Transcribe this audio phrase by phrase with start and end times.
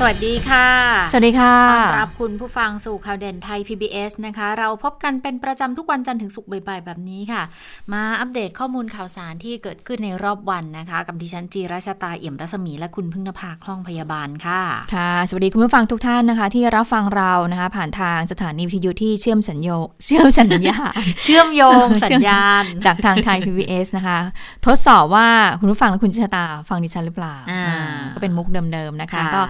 [0.00, 0.68] สวัสดีค่ะ
[1.10, 7.42] สวัสดีค่ะต้อนรับคุณผู้ฟังสู่ข่าวเด่นไทย PBS นะคะ เราพบกันเป็นประจำทุกวันจันทร์ถึงศุกร์บ่ายๆแบบนี้ค่ะ
[7.92, 14.60] มาอัปเดตข้อมูลข่าวสารที่เกิดขึ้นในรอบวันนะคะ กับดิฉันจีราชตาเอี่ยมรัศมีและคุณพึ่งนภาคล่องพยาบาลค่ะ
[14.94, 20.76] ค่ะ สวัสดีคุณผู้ฟังทุกท่านนะคะ ที่รับฟังเรานะคะ ผ่านทางสถานีวิทยุที่เชื่อมสัญญาเชื่อมสัญญา
[21.22, 24.18] เชื่อมโยงสัญญาณ จากทางไทย PBS นะคะ
[24.66, 25.28] ทดสอบว่า
[25.60, 27.78] คุณผู้ฟังและคุณชะตาฟังดิฉันหรือเปล่าอ่าอ่า
[28.14, 29.42] ก็เป็นมุกเดิมๆนะคะค่ะก็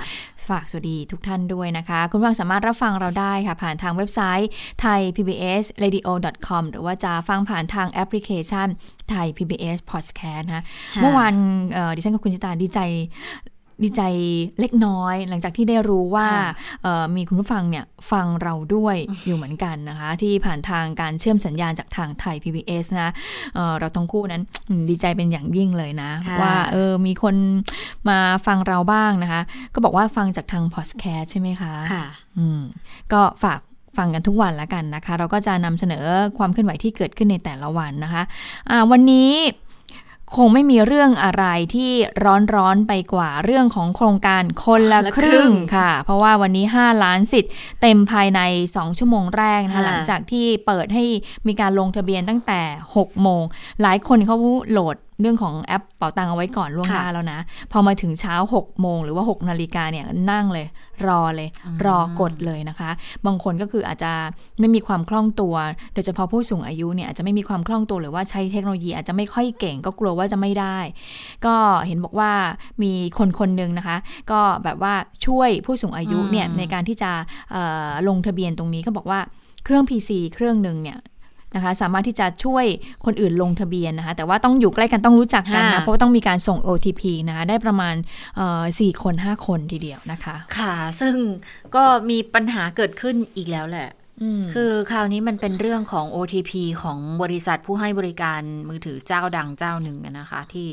[0.50, 4.48] ฝากสวัสดีทุกท่านด้วยนะคะ คุณผู้ฟังสามารถรับฟังเราได้ค่ะ ผ่านทางเว็บไซต์
[4.84, 6.08] thai pbs radio
[6.46, 8.68] com หรือว่าจะฟังผ่านทางแอปพลิเคชัน
[9.12, 10.64] Thai PBS Podcast นะคะ
[11.00, 11.34] เมื่อวาน
[11.72, 12.80] เอ่อดิฉันกับคุณชิตาดีใจ
[13.82, 14.02] ดีใจ
[14.60, 16.48] เล็กน้อย หลังจากที่ได้รู้ว่าค่ะ
[16.82, 23.10] เอ่อมีคุณผู้ฟังเนี่ยฟังเราด้วยอยู่เหมือนกันนะคะ ที่ผ่านทางการเชื่อมสัญญาณจากทางไทย PBS นะ
[23.54, 27.34] เอ่อเราทั้งคู่นั้นอืมดีใจเป็นอย่างยิ่งเลยนะค่ะว่าเออมีคน
[28.08, 29.40] มาฟังเราบ้างนะคะ
[29.74, 32.04] ก็บอกว่าฟังจากทางพอดแคสต์ใช่ไหมคะค่ะ
[32.38, 32.60] อืม
[33.12, 33.60] ก็ฝาก
[33.96, 36.04] ฟังกันทุกวันแล้วกันนะคะ เราก็จะนำเสนอ
[36.38, 38.22] ความเคลื่อนไหวที่เกิดขึ้นในแต่ละวันนะคะ
[38.70, 39.30] อ่าวันนี้
[40.36, 41.92] คงไม่มีเรื่องอะไรที่
[42.54, 51.04] ร้อนๆไปกว่าเรื่องของโครงการคนละคนละคครึ่รึ่งงค่ะ เพราะว่าวันนี้ 5 ล้านสิทธิ์เต็มภายใน 2 ชั่วโมงแรกนะคะค่ะหลังจากที่เปิดให้
[51.46, 52.60] มีการลงทะเบียนตั้งแต่
[52.96, 53.42] 6 โมง
[53.82, 54.36] หลายคนเขา
[54.70, 57.38] โหลด เรื่องของแอปเป๋าตังค์เอาไว้ก่อนล่วงหน้าแล้วนะ
[57.72, 60.66] พอมาถึงเช้า 6 โมงหรือว่า 6 นาฬิกาเนี่ยนั่งเลย
[61.06, 61.48] รอเลย
[61.86, 62.90] รอกดเลยนะคะ
[63.26, 64.12] บางคนก็คืออาจจะ
[64.60, 65.54] ไม่มีความคล่องตัว
[65.94, 70.78] โดยเฉพาะผู้สูงอายุเนี่ยอาจจะไม่มีความคล่องตัวหรือว่าใช้เทคโนโลยีอาจจะไม่ค่อยเก่งก็กลัวว่าจะไม่ได้
[71.46, 71.54] ก็
[71.86, 72.32] เห็นบอกว่า
[72.82, 73.96] มีคนคนหนึ่งนะคะ
[74.30, 74.94] ก็แบบว่า
[75.26, 77.10] ช่วยผู้สูงอายุเนี่ยอืมในการที่จะ
[77.50, 79.20] เอ่อลงทะเบียนตรงนี้เขาบอกว่า
[79.64, 80.98] เครื่อง PC เครื่องหนึ่งเนี่ย
[81.54, 82.64] นะคะสามารถที่จะช่วย
[83.04, 87.94] คนอื่นลงทะเบียนนะคะแต่ว่าต้องอยู่ใกล้กันต้องรู้จักกันนะค่ะเพราะว่าต้องมีการส่ง OTP นะคะได้ประมาณ
[88.36, 91.14] เอ่อสี่คน 5 คนทีเดียวนะคะ ค่ะ ซึ่ง
[91.76, 93.88] ก็มีปัญหาเกิดขึ้นอีกแล้วแหละ
[94.40, 100.68] มคือคราวนี้มันเป็นเรื่องของ OTP ของบริษัทผู้ให้บริการมือถือเจ้าดังเจ้าหนึ่งอะนะคะ ที่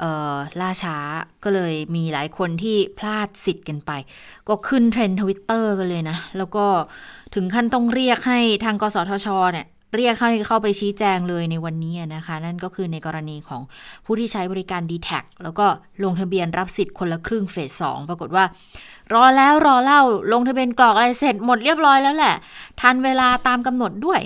[0.00, 0.96] เอ่อล่าช้า
[1.44, 3.90] ก็เลยมีหลายคนที่พลาดสิทธิ์กันไป
[4.48, 6.66] ก็ขึ้นเทรนด์ทวิตเตอร์กันเลยนะ แล้วก็
[7.34, 13.62] ถึงขั้นต้องเรียกให้ทางกสทชเนี่ย เรียกให้เข้าไปชี้แจงเลยในวันนี้นะคะ นั่นก็คือในกรณีของ
[14.04, 15.10] ผู้ที่ใช้บริการ d t แท
[15.42, 15.66] แล้วก็
[16.04, 18.44] ลงทะเบียนรับสิทธิ์คนละครึ่งเฟสสองปรากฏว่า
[19.14, 20.00] รอแล้วรอเล่า
[20.32, 22.34] ลงทะเบียนกรอกอะไรเสร็จหมดเรียบร้อยแล้วแหละ
[22.80, 24.20] ทันเวลาตามกำหนดด้วย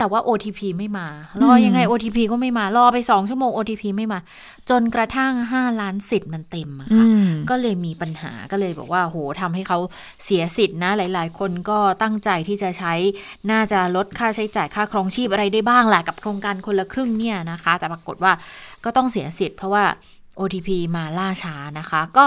[0.00, 1.06] แต่ว่า OTP ไม่มา
[1.42, 4.18] รอยังไง OTP ก็ไม่มา รอไป2ชั่วโมง OTP ไม่มา
[4.70, 9.78] จนกระทั่ง 5 ล้านสิทธิ์มันเต็มอะอืค่ะมก็เลยมีปัญหาก็เลยบอกว่าโหทำให้เขา
[10.24, 12.94] เสียสิทธิ์นะ หลาย ๆ คนก็ตั้งใจที่จะใช้
[13.50, 18.32] น่าจะลดค่าใช้จ่ายค่าครองชีพอะไรได้บ้างแหละกับโครงการคนละครึ่งเนี่ยนะคะ แต่ปรากฏว่า
[18.84, 19.84] ก็ต้องเสียสิทธิ์เพราะว่า
[20.38, 22.26] OTP มาล่าช้านะคะ ก็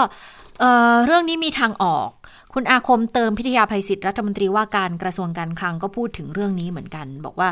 [0.60, 2.10] เอ่อเรื่องนี้มีทางออก
[2.54, 7.48] คุณอาคมเติมพิทยาภัยศิษย์รัฐมนตรีว่าการกระทรวงการคลังก็พูดถึงเรื่องนี้เหมือนกัน บอกว่า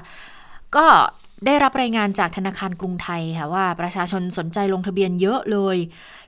[0.77, 0.87] ก็
[1.47, 5.77] ได้รับรายงานจากธนาคารกรุงไทยค่ะว่าประชาชนสนใจลงทะเบียนเยอะเลย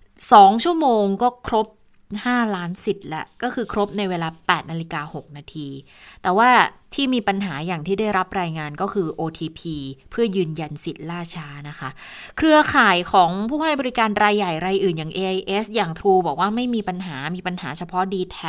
[0.06, 1.66] 2 ชั่วโมงก็ครบ
[2.30, 5.68] 5 ล้านสิทธิ์และก็คือครบในเวลา 8 นาฬิกา 6 นาที
[6.22, 6.50] แต่ว่า
[6.94, 9.60] ที่มีปัญหาอย่างที่ได้รับรายงานก็คือ OTP
[10.10, 11.90] เพื่อยืนยันสิทธิ์ล่าช้านะคะ
[12.36, 18.40] เครือข่ายของผู้ให้บริการรายใหญ่รายอื่นอย่าง AIS อย่าง True บอกว่าไม่มีปัญหา มีปัญหาเฉพาะ d t แท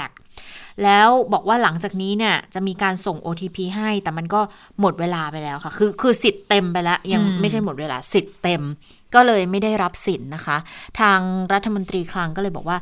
[0.83, 4.41] แล้วบอกว่าหลังจากนี้เนี่ยจะมีการส่ง OTP ให้ แต่มันก็
[4.79, 8.63] หมดเวลาไปแล้วค่ะ คือคือสิทธิ์เต็มไปแล้ว ยังอืมไม่ใช่หมดเวลาสิทธิ์เต็ม
[9.15, 10.57] ก็เลยไม่ได้รับสิทธิ์นะคะ
[10.99, 11.19] ทาง
[11.53, 12.77] รัฐมนตรีคลังก็เลยบอกว่า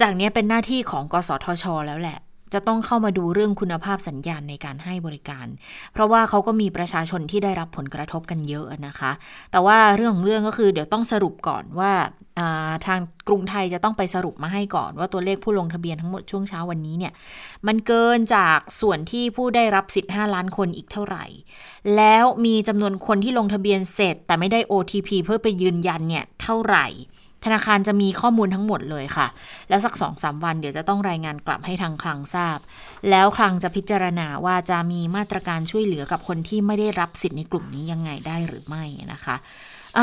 [0.00, 2.18] จากนี้เป็นหน้าที่ของกสทช แล้วแหละ
[2.54, 5.46] จะต้องเข้ามาดูเรื่องคุณภาพสัญญาณในการให้บริการ
[5.92, 9.12] เพราะว่าเขาก็มีประชาชนที่ได้รับผลกระทบกันเยอะนะคะ
[9.52, 17.12] แต่ว่าเรื่องของเรื่องก็คือเดี๋ยวต้องสรุปก่อนว่าาทางกรุงไทยจะต้องไปสรุปมาให้ก่อน ว่าตัวเลขผู้ลงทะเบียนทั้งหมดช่วงเช้าวันนี้เนี่ย
[17.66, 21.24] มันเกินจากส่วนที่ผู้ได้รับสิทธิ์ 5 ล้านคนอีกเท่าไหร่
[21.96, 26.86] แล้วมีจำนวนคนที่ลงทะเบียนเสร็จ แต่ไม่ได้ OTP เพื่อไปยืนยันเนี่ยเท่าไหร่
[27.44, 29.26] ธนาคารจะมีข้อมูลทั้งหมดเลยค่ะ
[29.68, 32.58] แล้วสักสองสามวันเดี๋ยวจะต้องรายงานกลับให้ทางคลังทราบ
[33.10, 39.36] แล้วคลังจะพิจารณาว่าจะมีมาตรการช่วยเหลือกับคนที่ไม่ได้รับสิทธิ์ในกลุ่มนี้ยังไงได้หรือไม่นะคะ
[39.94, 39.98] เ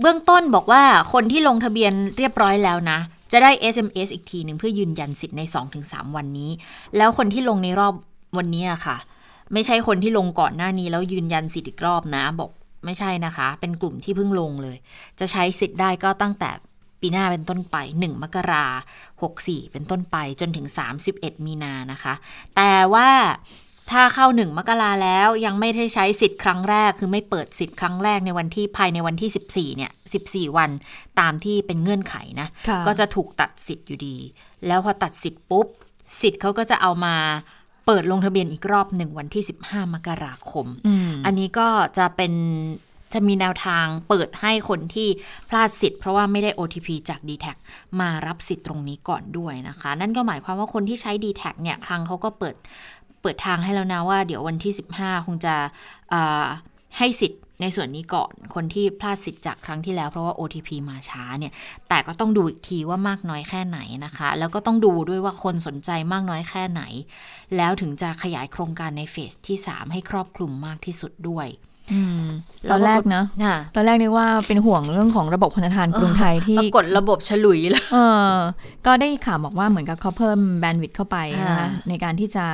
[0.00, 0.82] เบื้องต้นบอกว่า
[1.12, 2.98] คนที่ลงทะเบียนเรียบร้อยแล้วนะ
[3.32, 5.42] จะได้ SMS อีกทีหนึ่งเพื่อยืนยันสิทธิ์ใน
[5.78, 6.50] 2-3 วันนี้
[6.96, 7.94] แล้วคนที่ลงในรอบ
[8.38, 8.96] วันนี้อะค่ะ
[9.52, 12.50] ไม่ใช่คนที่ลงก่อนหน้านี้แล้วยืนยันสิทธิ์อีกรอบนะ บอก
[12.84, 14.76] ไม่ใช่นะคะ เป็นกลุ่มที่เพิ่งลงเลย
[15.20, 16.50] จะใช้สิทธิ์ได้ก็ตั้งแต่
[17.00, 18.66] ปีหน้าเป็นต้นไป 1 มกรา
[19.22, 20.66] หกสี่เป็นต้นไปจนถึง
[21.06, 22.14] 31 มีนานะคะ
[22.56, 23.08] แต่ว่า
[23.90, 29.90] ถ้าเข้าหนึ่งมกราแล้วยังไม่ได้ใช้สิทธิ์ครั้งแรก คือไม่เปิดสิทธิ์ครั้งแรกในวันที่ภายในวันที่ 14 เนี่ย
[30.24, 30.70] 14 วัน
[31.20, 34.16] ตามที่เป็นเงื่อนไขนะค่ะก็จะถูกตัดสิทธิ์อยู่ดี
[34.66, 35.66] แล้วพอตัดสิทธิ์ปุ๊บ
[36.20, 37.16] สิทธิ์เขาก็จะเอามา
[37.86, 41.68] เปิดลงทะเบียนอีกรอบหนึ่งวันที่ 15 มกราคมอืม อันนี้ก็
[41.98, 42.32] จะเป็น
[43.14, 45.08] จะมีแนวทางเปิดให้คนที่
[45.48, 47.46] พลาดสิทธิ์ เพราะว่าไม่ได้ OTP จาก d t แท
[48.00, 52.56] มารับสิทธิ์ตรงนี้ก่อนด้วยนะคะ นั่นก็หมายความว่าคนที่ใช้ d t แทเนี่ยครั้งเขาก็เปิด
[53.22, 55.54] เปิดทางให้แล้วนะว่าเดี๋ยววันที่ 15 คงจะ
[56.98, 61.52] ให้สิทธิ์ ในส่วนนี้ก่อนคนที่พลาดสิทธิ์จากครั้งที่แล้วเพราะว่า OTP มาช้าเนี่ย
[61.88, 66.82] แต่ก็ต้องดูอีกทีว่ามากน้อยแค่ไหนนะคะ แล้วก็ต้องดูด้วยว่าคนสนใจมากน้อยแค่ไหน
[67.56, 71.48] แล้วถึงจะขยายโครงการในเฟสที่ 3 ให้ครอบคลุมมากที่สุดด้วย
[72.70, 77.98] ตอนแรกนะค่ะตอนแรกนึกว่าเป็นห่วงเรื่องของระบบธนาคารกรุงไทยที่ปรากฏระบบฉลุยเลยเอ
[78.32, 78.34] อ
[78.86, 82.46] ก็ได้ข่าวบอกว่าเหมือนกับเขาเพิ่มแบนด์วิดต์เข้าไปนะคะอ่าในการที่จะ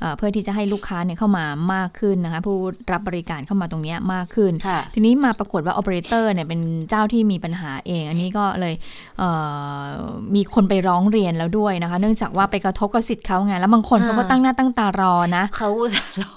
[0.00, 1.44] เอ่อเพื่อที่จะให้ลูกค้าเนี่ยเข้ามา
[1.74, 2.56] มากขึ้นนะคะผู้
[2.92, 8.74] รับบริการเข้ามาตรงเนี้ยมากขึ้นค่ะทีนี้มาปรากฏว่า o อ e r a t o r เนี่ยเป็นเจ้าที่มีปัญหาเอง อันนี้ก็เลย
[9.18, 9.30] เอ่
[9.82, 9.84] อ
[10.34, 16.34] มีคนไปร้องเรียนแล้วด้วยนะคะ เนื่องจากว่าไปกระทบกับสิทธิ์เขาไงแล้วบางคนอ่าเขาก็ตั้งหน้าตั้งตารอนะเขาอุตส่าห์รอ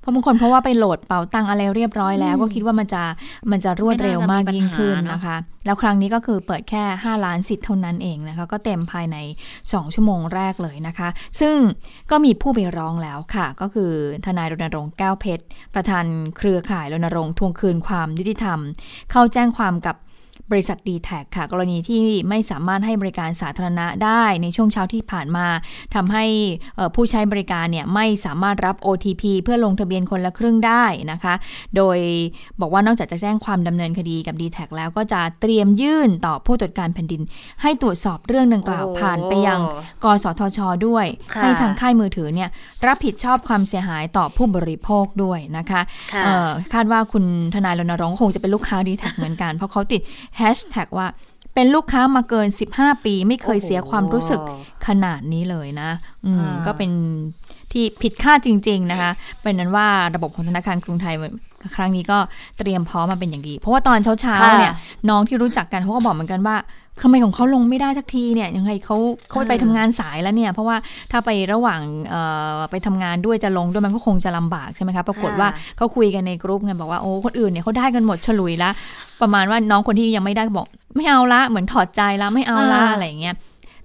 [0.00, 3.02] เพราะบางคนเพราะว่าไปโหลดเป๋าตังอะไรเรียบร้อยแล้ว ก็คิดว่ามันจะ
[3.50, 5.36] มันจะรวดเร็วมากยิ่งขึ้นไม่น่าจะมีปัญหาเนอะนะคะ
[5.66, 9.16] แล้วครั้งนี้ก็คือเปิดแค่ 5 ล้านสิทธิ์เท่านั้นเองนะคะ ก็เต็มภายใน
[9.56, 11.08] 2 ชั่วโมงแรกเลยนะคะ
[11.40, 11.56] ซึ่ง
[12.10, 13.90] ก็มีผู้ไปร้องแล้วค่ะ ก็คือ
[14.24, 16.04] ทนายรณรงค์แก้วเพชร ประธาน
[16.36, 18.58] เครือข่ายรณรงค์ทวงคืนความยุติธรรม
[19.10, 19.96] เข้าแจ้งความกับ
[20.50, 25.46] บริษัท d t แทค่ะ กรณีที่ไม่สามารถให้บริการสาธารณะได้ในช่วงเช้าที่ผ่านมา
[25.94, 26.24] ทำให้
[26.76, 31.34] เอ่อผู้ใช้บริการเนี่ยไม่สามารถรับ OTP เพื่อลงทะเบียนคนละครึ่งได้นะคะ
[31.76, 31.98] โดย
[32.60, 37.22] บอกว่านอกจากจะแจ้งความดำเนินคดีกับ d t แทแล้วก็จะเตรียมยื่นต่อผู้ตรวจการแผ่นดิน
[37.62, 39.60] ให้ตรวจสอบเรื่องดังกล่าวโอ้ผ่านไปยัง
[40.04, 42.48] กสทช ด้วยค่ะให้ทางค่ายมือถือเนี่ย
[42.86, 45.80] รับผิดชอบความเสียหายต่อผู้บริโภคด้วยนะคะ
[46.14, 47.24] ค่ะเอ่อคาดว่าคุณ
[47.54, 50.00] ทนายรณรงค์คงจะเป็นลูกค้าดีแท็เหมือนกัน เพราะเขาติด
[50.38, 51.08] แฮชแท็กว่า
[51.54, 54.40] เป็นลูกค้ามาเกิน 15 ปีไม่เคยเสียความรู้สึก
[54.86, 55.90] ขนาดนี้เลยนะ
[56.26, 56.90] อืมอ่าก็เป็น
[57.72, 59.10] ที่ผิดคาดจริง ๆ นะคะ
[59.42, 61.14] เป็นนั้นว่าระบบของธนาคารกรุงไทย
[61.76, 62.18] ครั้งนี้ก็
[62.58, 64.72] เตรียมพร้อมมาเป็นอย่างดี เพราะว่าตอนเช้าๆเนี่ย
[65.08, 66.56] น้องที่รู้จักกันเขาก็บอกเหมือนกันว่า
[67.02, 68.96] ทำไมของเขาลงไม่ได้สักทีเนี่ยยังไงเขา
[69.30, 70.76] เขาไปทำงานสายแล้วเนี่ยเพราะว่า
[71.10, 72.20] ถ้าไประหว่างเอ่
[72.54, 78.70] อไปทำงานด้วยจะลงด้วยมันก็คงจะลำบากใช่ไหมคะปรากฏว่าเขาคุยกันในกรุ๊ปไงบอกว่าโอ้คนอื่นเนี่ยเขาได้กันหมดฉลุยละ
[79.20, 80.66] ประมาณว่าน้องคนที่ยังไม่ได้ก็บอก
[80.96, 83.34] ไม่เอาละเหมือนถอดใจละไม่เอาละอ่าอะไรอย่างเงี้ย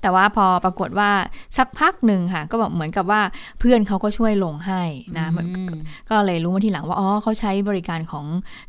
[0.03, 1.09] แต่ว่าพอปรากฏว่า
[1.57, 3.21] สักพักหนึ่งค่ะ ก็บอกเหมือนกับว่า
[3.59, 4.81] เพื่อนเขาก็ช่วยลงให้
[5.17, 5.75] นะเหมือนอืม
[6.09, 8.25] ก็เลยรู้มาทีหลังว่าอ๋อเขาใช้บริการของ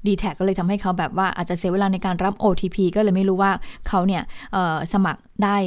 [0.07, 3.51] d t แทก็เลยทำให้เขาแบบว่าอาจจะเสียเวลาในการรับ OTP ก็เลยไม่รู้ว่า
[3.89, 4.23] เขาเนี่ย
[4.53, 5.59] เอ่อสมัครได้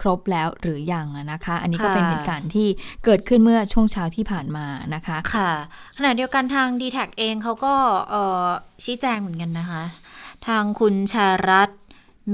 [0.00, 2.68] ครบแล้วหรือยังอะนะคะ อันนี้ก็ค่ะเป็นเหตุการณ์ที่
[3.04, 5.50] เกิดขึ้นเมื่อช่วงเช้าที่ผ่านมานะคะ ค่ะ
[5.96, 7.74] ขณะเดียวกันทาง d t แทเองเขาก็
[8.10, 8.46] เอ่อ
[8.84, 9.82] ชี้แจงเหมือนกันนะคะ
[10.46, 11.78] ทางคุณชารัตน์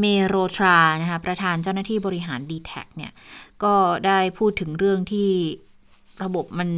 [0.00, 3.12] เมโรทรานะคะประธานเจ้าหน้าที่บริหาร d t แทเนี่ย
[3.65, 3.75] ก็
[4.06, 5.31] ได้พูดถึงเรื่องที่
[6.23, 6.69] ระบบมัน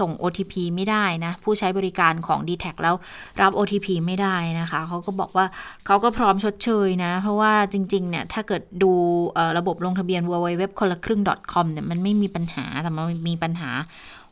[0.00, 2.94] ส่ง OTP ไม่ได้นะ ผู้ใช้บริการของ d t แทแล้ว
[3.40, 5.46] รับ OTP ไม่ได้นะคะเขาก็บอกว่า
[5.86, 8.92] เขาก็พร้อมชดเชยนะ เพราะว่าจริงๆเนี่ยถ้าเกิดดู
[9.58, 13.70] ระบบลงทะเบียน www คนละครึ่ง .com เนี่ยมันไม่มีปัญหาแต่มันมีปัญหา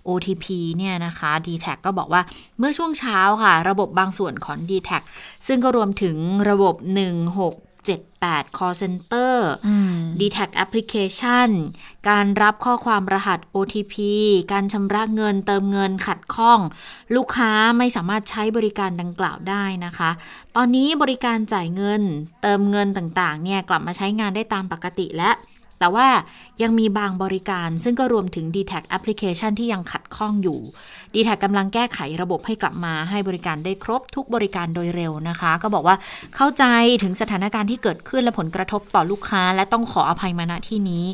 [0.09, 0.47] OTP
[0.78, 2.23] เนี่ยนะคะ d t แทก็บอกว่า
[2.59, 4.90] เมื่อช่วงเช้าค่ะ ระบบบางส่วนของ d t แท
[5.47, 6.16] ซึ่งก็รวมถึง
[6.50, 6.75] ระบบ
[7.87, 9.35] 1678 call center
[9.66, 11.50] อืม d t แท Application
[12.09, 13.95] การรับข้อความรหัส OTP
[14.52, 16.61] การชำระเงินเติมเงินขัดข้อง
[17.14, 20.11] ลูกค้าไม่สามารถใช้บริการดังกล่าวได้นะคะ
[20.57, 22.02] ตอนนี้บริการจ่ายเงิน
[22.43, 25.31] เติมเงินต่างๆเนี่ยกลับมาใช้งานได้ตามปกติและ
[25.78, 26.09] แต่ว่า
[26.62, 30.59] ยังมีบางบริการซึ่งก็รวมถึง d t แท Application ที่ยังขัดข้องอยู่
[31.14, 35.97] d t แทกำลังแก้ไขระบบให้กลับมาให้บริการได้ครบทุกบริการโดยเร็วนะคะ ก็บอกว่า
[36.37, 36.64] เข้าใจ
[37.02, 41.04] ถึงสถานการณ์ที่เกิดขึ้นและผลกระทบต่อลูกค้า และต้องขออภัยมาณที่นี้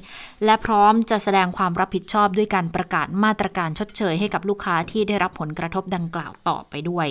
[0.45, 7.07] และพร้อมจะแสดงความรับผิดชอบด้วยการประกาศมาตรการชดเชยให้กับลูกค้าที่ได้รับผลกระทบดังกล่าวต่อไปด้วย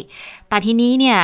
[0.49, 1.19] แต่ทีนี้เนี่ย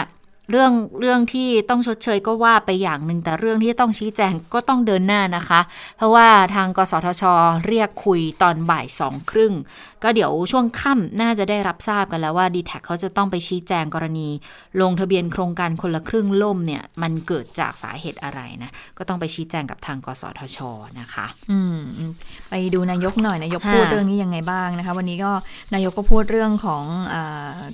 [0.52, 5.62] เรื่องเรื่องที่ต้องชดเชยก็ว่าไปอย่างหนึ่งแต่เรื่องที่ต้องชี้แจงก็ต้องเดินหน้านะคะ
[5.98, 7.24] เพราะว่าทางกสทช
[7.68, 9.54] เรียกคุยตอนบ่ายสองครึ่ง
[10.04, 14.28] ก็เดี๋ยวช่วงค่ำน่าจะได้รับทราบกันแล้วว่า d t แทเขาจะต้องไปชี้แจงกรณี
[14.82, 20.58] ลงทะเบียนโครงการคนละครึ่งล่มเนี่ย มันเกิดจากสาเหตุอะไรนะ ก็ต้องไปชี้แจงกับทางกสทช
[21.00, 22.12] นะคะ อืมอืม
[22.50, 25.32] ไปดูนายกหน่อยนายกค่ะพูดเรื่องนี้ยังไงบ้างนะคะ วันนี้ก็
[25.74, 27.22] นายกก็พูดเรื่องของอา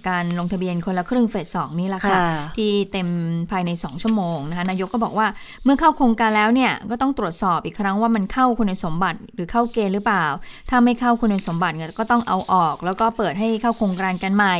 [0.07, 3.08] การลงทะเบียนคนละครึ่งเฟสสองนี่แหละค่ะค่ะที่ที่เต็ม
[3.51, 5.27] ภายใน 2 ชั่วโมงนะคะนายกก็บอกว่า
[5.63, 10.25] เมื่อเข้าโครงการแล้วเนี่ยก็ต้องตรวจสอบอีกครั้งว่ามันเข้าคุณสมบัติหรือเข้าเกณฑ์หรือเปล่า
[10.70, 14.55] ถ้าไม่เข้าคุณสมบัติเนี่ยก็ต้องเอาออก แล้วก็เปิดให้เข้าโครงการกันใหม่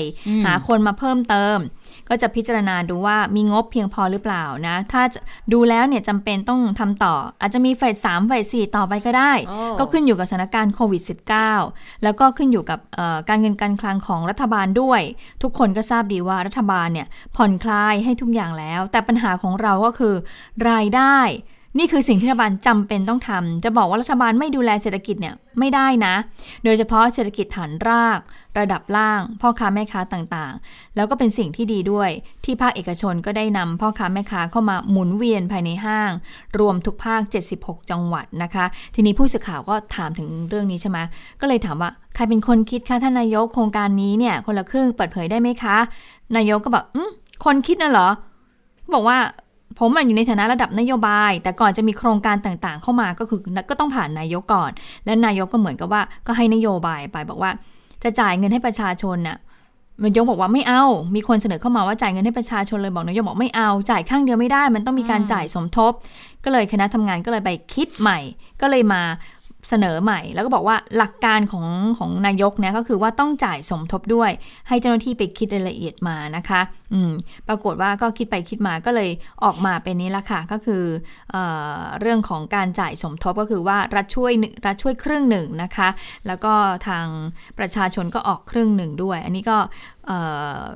[0.46, 1.58] หาคนมาเพิ่มเติม
[2.10, 5.02] ก็จะพิจารณาดูว่ามีงบเพียงพอหรือเปล่านะ ถ้า
[5.54, 9.34] ดูแล้วเนี่ยจำเป็นต้องทำต่อ อาจจะมีเฟสสามเฟสสี่ต่อไปก็ได้
[9.80, 11.02] ก็ขึ้นอยู่กับสถานการณ์โควิด
[11.52, 12.80] -19 แล้วก็ขึ้นอยู่กับ
[13.30, 15.02] การเงินการคลังของรัฐบาลด้วย
[15.42, 20.16] ทุกคนก็ทราบดีว่ารัฐบาลเนี่ยผ่อนคลายให้ทุกอย่างแล้ว แต่ปัญหาของเราก็คือ
[20.70, 21.18] รายได้
[21.78, 26.16] นี่คือสิ่งที่รัฐบาลจำเป็นต้องทำจะบอกว่ารัฐบาลไม่ดูแลเศรษฐกิจเนี่ยไม่ได้นะ
[26.64, 28.20] โดยเฉพาะเศรษฐกิจฐานราก
[28.60, 32.10] ระดับล่าง พ่อค้าแม่ค้าต่างๆ แล้วก็เป็นสิ่งที่ดีด้วย
[32.46, 36.12] ที่ภาคเอกชนก็ได้นำพ่อค้าแม่ค้าเข้ามาหมุนเวียนภายในห้าง
[36.60, 37.22] รวมทุกภาค
[37.56, 38.66] 76 จังหวัดนะคะ
[38.96, 40.98] ทีนี้ผู้สื่อข่าวก็ถามถึงเรื่องนี้ใช่ไหม
[41.42, 45.78] ก็เลยถามว่าใครเป็นคนคิดคะท่านนายกโครงการนี้เนี่ยคนละครึ่งเปิดเผยได้ไหมคะ
[46.36, 47.10] นายกก็บอกอืม
[47.46, 48.10] คนคิดน่ะเหรอ
[48.94, 49.18] บอกว่า
[49.80, 53.40] ผมอยู่ในฐานะระดับนโยบาย แต่ก่อนจะมีโครงการต่างๆ เข้ามาก็คือ
[53.70, 54.72] ก็ต้องผ่านนายกก่อน
[55.06, 57.52] และนายกก็เหมือนกับว่าก็ให้นโยบายไปบอกว่า
[58.04, 59.38] จะจ่ายเงินให้ประชาชนน่ะ
[60.04, 60.84] นายกบอกว่าไม่เอา
[61.16, 65.92] มีคนเสนอเข้ามาว่าจ่ายเงินให้ประชาชนเลยบอกนายกบอกไม่เอา จ่ายข้างเดียวไม่ได้ มันต้องมีการจ่ายสมทบ
[66.44, 68.20] ก็เลยคณะทำงานก็เลยไปคิดใหม่
[68.62, 69.02] ก็เลยมา
[69.70, 71.68] เสนอใหม่ แล้วก็บอกว่าหลักการของ
[71.98, 74.32] ของนายกเนี่ยก็คือว่าต้องจ่ายสมทบด้วย
[74.68, 76.62] ให้เจ้าหน้าที่ไปคิดรายละเอียดมานะคะ
[76.94, 77.12] อืม
[77.48, 79.10] ปรากฏว่าก็คิดไปคิดมาก็เลย
[79.44, 80.84] ออกมาเป็นนี้ละค่ะ ก็คือ
[81.32, 81.36] เอ
[82.02, 84.32] เรื่องของการจ่ายสมทบก็คือว่ารัฐช่วย
[84.66, 85.90] รัฐช่วยครึ่งหนึ่งนะคะ
[86.28, 86.54] แล้วก็
[86.88, 87.06] ทาง
[87.60, 89.58] ประชาชนก็ออกครึ่งหนึ่งด้วย อันนี้ก็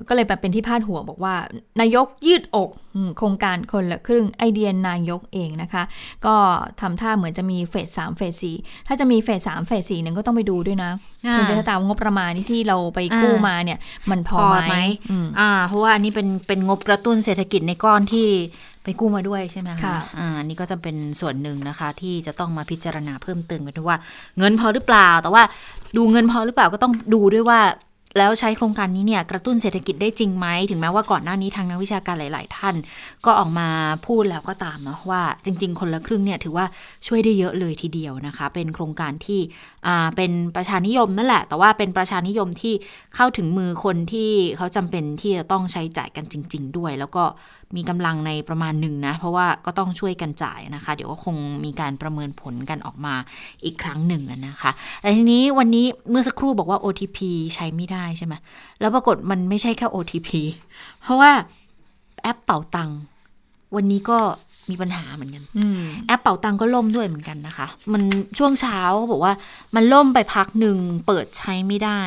[0.08, 1.36] ก็เลยเป็นที่พาดหัวบอกว่า
[1.82, 2.70] นายกยืดอก
[3.18, 5.84] โครงการคนละครึ่งไอเดียนายกเองนะคะ
[6.26, 6.36] ก็
[6.82, 8.56] ทำท่าเหมือนจะมีเฟสสามเฟสสี่
[8.88, 10.92] ถ้าจะมีเฟสสามเฟสสี่หนึ่งก็ต้องไปดูด้วยนะ
[11.34, 13.80] คุณจะตามงบประมาณที่เราไปกู้มาเนี่ย
[14.12, 14.76] มันพอไหม
[15.40, 18.28] อ่า เพราะว่าอันนี้เป็นเป็นงบกระตุ้นเศรษฐกิจในก้อนที่
[18.84, 23.98] ไปกู้มาด้วยใช่ไหมคะอ่านี่ก็จะเป็นส่วนหนึ่งนะคะ ที่จะต้องมาพิจารณาเพิ่มเติมกันด้วยว่า
[24.38, 25.44] เงินพอหรือเปล่า แต่ว่า
[25.98, 27.60] ดูเงินพอหรือเปล่าก็ต้องดูด้วยว่า
[28.18, 32.76] แล้วใช้โครงการนี้เนี่ยกระตุ้นเศรษฐกิจได้จริงไหม ถึงแม้ว่าก่อนหน้านี้ทางนักวิชาการหลาย ๆ ท่าน
[33.26, 33.68] ก็ออกมา
[34.08, 36.66] พูดแล้วก็ตามเนาะว่าจริง ๆ คนละครึ่งเนี่ยถือว่า
[37.08, 39.40] ช่วยได้เยอะเลยทีเดียวนะคะ เป็นโครงการที่
[40.16, 42.74] เป็นประชานิยมนั่นแหละ แต่ว่าเป็นประชานิยมที่
[43.16, 47.24] เข้าถึงมือคนที่เขาจำเป็นที่จะต้องใช้จ่ายกันจริง ๆ ด้วย แล้วก็
[47.76, 53.16] มีกำลังในประมาณหนึ่งนะเพราะว่าก็ต้องช่วยกันจ่ายนะคะ เดี๋ยวก็คงมีการประเมินผลกันออกมา
[53.66, 54.72] อีกครั้งหนึ่งนะคะ
[55.02, 57.18] แต่ทีนี้วันนี้เมื่อสักครู่บอกว่า OTP
[57.56, 58.34] ใช้ไม่ได้ใช่ไหม
[58.80, 60.30] แล้วปรากฏมันไม่ใช่แค่ OTP
[61.02, 61.32] เพราะว่า
[62.22, 62.90] แอปเป่าตัง
[63.76, 64.20] วันนี้ก็
[64.70, 65.44] มีปัญหาเหมือนกัน
[66.08, 68.02] แอปเป่าตังก็ล่มด้วยเหมือนกันนะคะ มัน
[68.38, 68.80] ช่วงเช้า
[69.12, 69.34] บอกว่า
[69.76, 72.02] มันล่มไปพักหนึ่งเปิดใช้ไม่ได้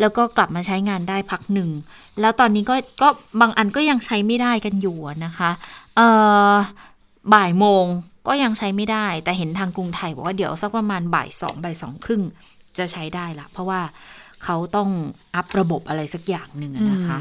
[0.00, 1.70] แล้วก็กลับมาใช้งานได้พักหนึ่ง
[2.20, 3.08] แล้วตอนนี้ก็ก็
[3.40, 5.50] บางอันก็ยังใช้ไม่ได้กันอยู่นะคะ
[5.96, 6.00] เอ
[6.52, 6.54] อ
[7.34, 7.84] บ่ายโมง
[8.28, 12.22] ก็ยังใช้ไม่ได้ แต่เห็นทางกรุงไทยบอกว่าเดี๋ยวสักประมาณบ่ายสองบ่ายสองครึ่ง
[12.78, 13.80] จะใช้ได้ละเพราะว่า
[14.44, 14.88] เขาต้อง
[15.34, 17.18] อัพระบบอะไรสักอย่างหนึ่งนะคะ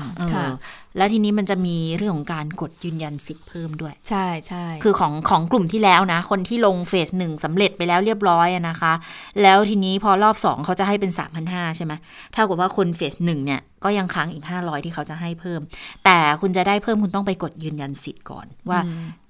[0.97, 8.93] แล้วทีนี้มันจะมีเรื่องของการกดยืนยันสิทธิ์เพิ่มด้วย ใช่ใช่คือของของกลุ่มที่แล้วนะ คนที่ลงเฟสหนึ่งสำเร็จไปแล้วเรียบร้อยนะคะ
[9.41, 11.93] แล้วทีนี้พอรอบสองเขาจะให้เป็น3 5 0 0ใช่ไหม
[12.33, 15.61] เท่ากับว่าคนเฟสหนึ่งเนี่ยก็ยังค้างอีก 500 ที่เขาจะให้เพิ่ม
[16.05, 18.79] แต่คุณจะได้เพิ่มคุณต้องไปกดยืนยันสิทธิ์ก่อน ว่า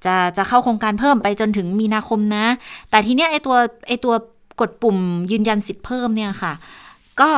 [0.06, 2.46] จะจะเข้าโครงการเพิ่มไปจนถึงมีนาคมนะ
[2.90, 3.56] แต่ทีเนี้ยไอตัว
[3.88, 4.14] ไอตัว
[4.62, 4.98] กดปุ่ม
[5.32, 6.54] ยืนยันสิทธิ์เพิ่มเนี่ยค่ะ
[7.22, 7.32] ก็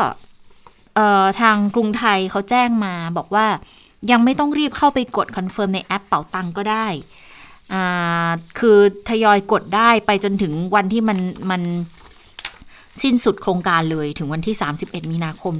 [1.42, 3.48] ทางกรุงไทยเขาแจ้งมาบอกว่า
[4.12, 6.88] ยังไม่ต้องรีบเข้าไปกด confirm ในแอปเป๋าตังก็ได้
[8.60, 8.78] คือ
[9.10, 11.18] ทยอยกดได้ไปจนถึงวันที่มัน
[11.52, 11.62] มัน
[13.04, 15.54] สิ้นสุดโครงการเลยถึงวันที่ 31 มีนาคม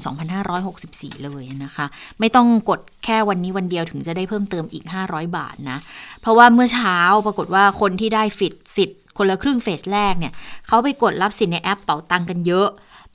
[0.60, 1.86] 2564 เลยนะคะ
[2.20, 5.80] ไม่ต้องกดแค่วันนี้วันเดียวถึงจะได้เพิ่มเติมอีก 500 บาทนะ
[6.22, 10.34] เพราะว่าเมื่อเช้าปรากฏว่าคนที่ได้ฟิตสิทธิ์คนละครึ่งเฟสแรกเนี่ย
[10.68, 12.68] เขาไปกดรับสิทธิ์ในแอปเป๋าตังกันเยอะ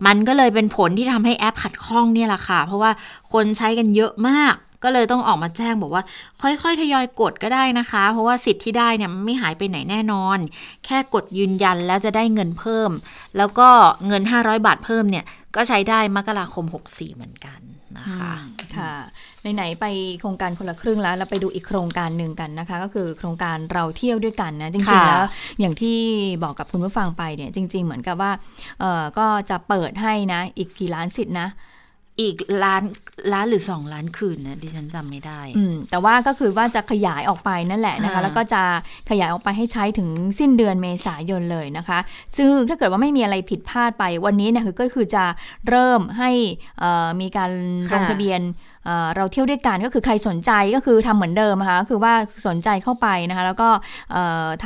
[0.06, 2.90] มันก็เลยเป็นผลที่ทำให้แอปขัดข้องเนี่ยแหละค่ะ เพราะว่า
[3.32, 6.02] คนใช้กันเยอะมาก ก็เลยต้องออกมาแจ้งบอกว่า
[6.42, 10.38] ค่อยๆ ทยอยกดก็ได้นะคะ เพราะว่าสิทธิ์ที่ได้เนี่ยมันไม่หายไปไหนแน่นอน
[10.84, 12.90] แค่กดยืนยันแล้วจะได้เงินเพิ่ม
[13.36, 13.68] แล้วก็
[14.06, 15.24] เงิน 500 บาทเพิ่มเนี่ย
[15.56, 17.60] ก็ใช้ได้มกราคม 64 เหมือนกัน
[17.98, 18.32] นะคะ
[18.76, 18.94] ค่ะ
[19.54, 19.86] ไหนๆไป
[20.20, 25.24] โครงการคนละครึ่งแล้วเราไปดูอีกโครงการหนึ่งกันนะคะ ก็คือโครงการเราเที่ยวด้วยกันนะจริงๆแล้ว
[25.60, 25.98] อย่างที่
[26.44, 28.32] บอกกับคุณผู้ฟังไปเนี่ยจริง ๆ เหมือนกับว่า
[28.80, 31.48] เออก็จะเปิดให้นะ อีกกี่ล้านสิทธินะ
[32.22, 32.82] อีกล้าน
[33.32, 38.62] ล้านหรือสองล้านคืนนะดิฉันจำไม่ได้ อืมแต่ว่าก็คือว่าจะขยายออกไปนั่นแหละนะคะ แล้วก็จะ
[39.10, 41.98] ขยายออกไปให้ใช้ถึงสิ้นเดือนเมษายนเลยนะคะ
[42.36, 45.24] ซึ่งถ้าเกิดว่าไม่มีอะไรผิดพลาดไปวันนี้เนี่ยคือก็คือจะ
[45.68, 46.30] เริ่มให้
[47.20, 47.50] มีการ
[47.92, 48.40] ลงทะเบียน
[49.16, 52.14] เราเที่ยวด้วยกันก็คือใครสนใจก็คือทำเหมือนเดิมนะคะคือว่า
[52.46, 53.68] สนใจเข้าไปนะคะแล้วก็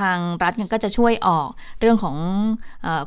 [0.01, 1.49] ทางรัฐก็จะช่วยออก
[1.81, 2.17] เรื่องของ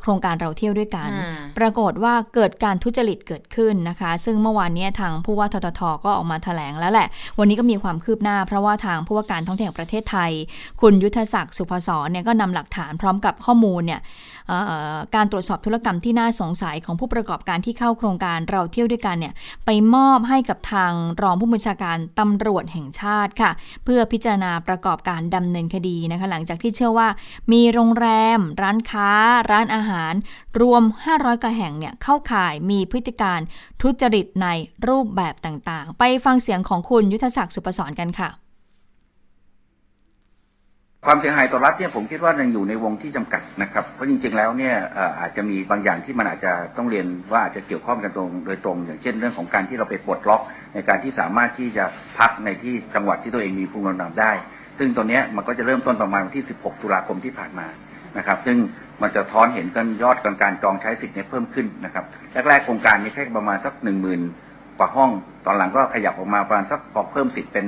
[0.01, 1.09] โครงการเราเที่ยวด้วยกัน
[1.57, 7.07] ปรากฏว่าเกิดการทุจริตเกิดขึ้นนะคะ ซึ่งเมื่อวานนี้ทางผู้ว่าทททก็ออกมาแถลงแล้วแหละ
[7.39, 10.31] วันนี้ก็มีความคืบหน้า เพราะว่าทางผู้ว่าการท่องเที่ยวแห่งประเทศไทย
[10.81, 14.01] คุณยุทธศักดิ์สุภศรเนี่ยก็นำหลักฐานพร้อมกับข้อมูลเนี่ย
[15.15, 19.33] การตรวจสอบธุรกรรมที่น่าสงสัยของผู้ประกอบการที่เข้าโครงการเราเที่ยวด้วยกันเนี่ย
[19.65, 23.51] ไปมอบให้กับทางรองผู้บัญชาการตำรวจแห่งชาติค่ะ
[23.85, 27.07] เพื่อพิจารณาประกอบการดำเนินคดีนะคะ หลังจากที่เชื่อว่า
[27.51, 28.07] มีโรงแร
[28.37, 29.09] ม ร้านค้า
[29.51, 30.13] ร้านอาหาร
[30.61, 30.83] รวม
[31.13, 33.39] 500กว่าแห่งเนี่ยเข้าข่ายมีพฤติการ
[33.81, 34.47] ทุจริตใน
[34.87, 38.42] รูปแบบต่างๆ ไปฟังเสียงของคุณยุทธศักดิ์สุปสรกันค่ะ
[41.05, 44.75] ความเสียหายต่อรัฐเนี่ยผมคิดว่ายังอยู่ในวงที่จำกัดนะครับ เพราะจริง ๆ แล้วเนี่ย
[45.19, 50.41] อาจจะมีบางอย่างที่มันอาจจะต้องเรียนว่าอาจจะเกี่ยวข้องกันตรงโดยตรง อย่างเช่น เรื่องของการที่เราไปปลดล็อก
[50.73, 51.85] ในการที่สามารถที่จะ
[52.17, 54.31] พักในที่จังหวัดที่ตัวเองมีภูมิลำเนาได้
[54.79, 57.67] ซึ่งตัวนี้มันก็จะเริ่มต้นประมาณวันที่ 16 ตุลาคมที่ผ่านมา
[58.17, 58.57] นะครับ ซึ่ง
[59.01, 62.05] มันจะท้อนเห็นกันยอดการจองใช้สิทธิ์เนี่ยเพิ่มขึ้นนะครับ
[62.49, 64.21] แรกๆโครงการนี้แค่ประมาณสักหนึ่งหมื่น
[64.77, 65.09] กว่าห้อง
[65.45, 67.65] ตอนหลังก็ขยับออกมาประมาณสักพอเพิ่มสิทธิ์เป็น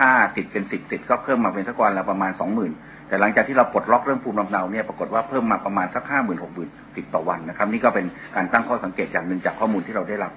[0.00, 2.72] ห้าสิทธิ์เป็นสิบสิทธิ์ก็เพิ่มมาเป็นสักวันละประมาณสองหมื่น
[3.08, 10.32] แต่หลังจากที่เราปลดล็อกเรื่องภูมิลำเนาเนี่ยปรากฏว่าเพิ่มมาประมาณสักห้าหมื่นหกหมื่นสิบต่อวันนะครับนี่ก็เป็นการตั้งข้อสังเกตอย่างหนึ่งจากข้อมูลที่เราได้รับ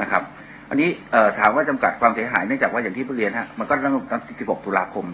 [0.00, 0.22] นะครับ
[0.70, 0.88] อันนี้
[1.38, 5.06] ถามว่าจำกัดความเสียหายเนื่องจากว่าอย่างที่ผู้เรียนฮะมันก็เริ่มตั้ง16ตุลาคม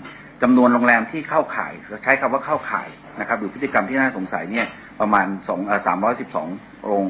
[0.42, 1.72] จำนวนโรงแรมที่เข้าข่าย
[2.04, 2.88] ใช้คำว่าเข้าข่าย
[3.20, 4.66] นะครับหรือพฤติกรรมที่น่าสงสัยเนี่ย
[5.00, 7.04] ประมาณ2 312โรง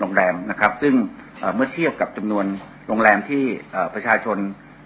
[0.00, 0.94] โรงแรมนะครับซึ่ง
[1.54, 2.44] เมื่อเทียบกับจำนวน
[2.88, 3.42] โรงแรมที่
[3.94, 4.36] ประชาชน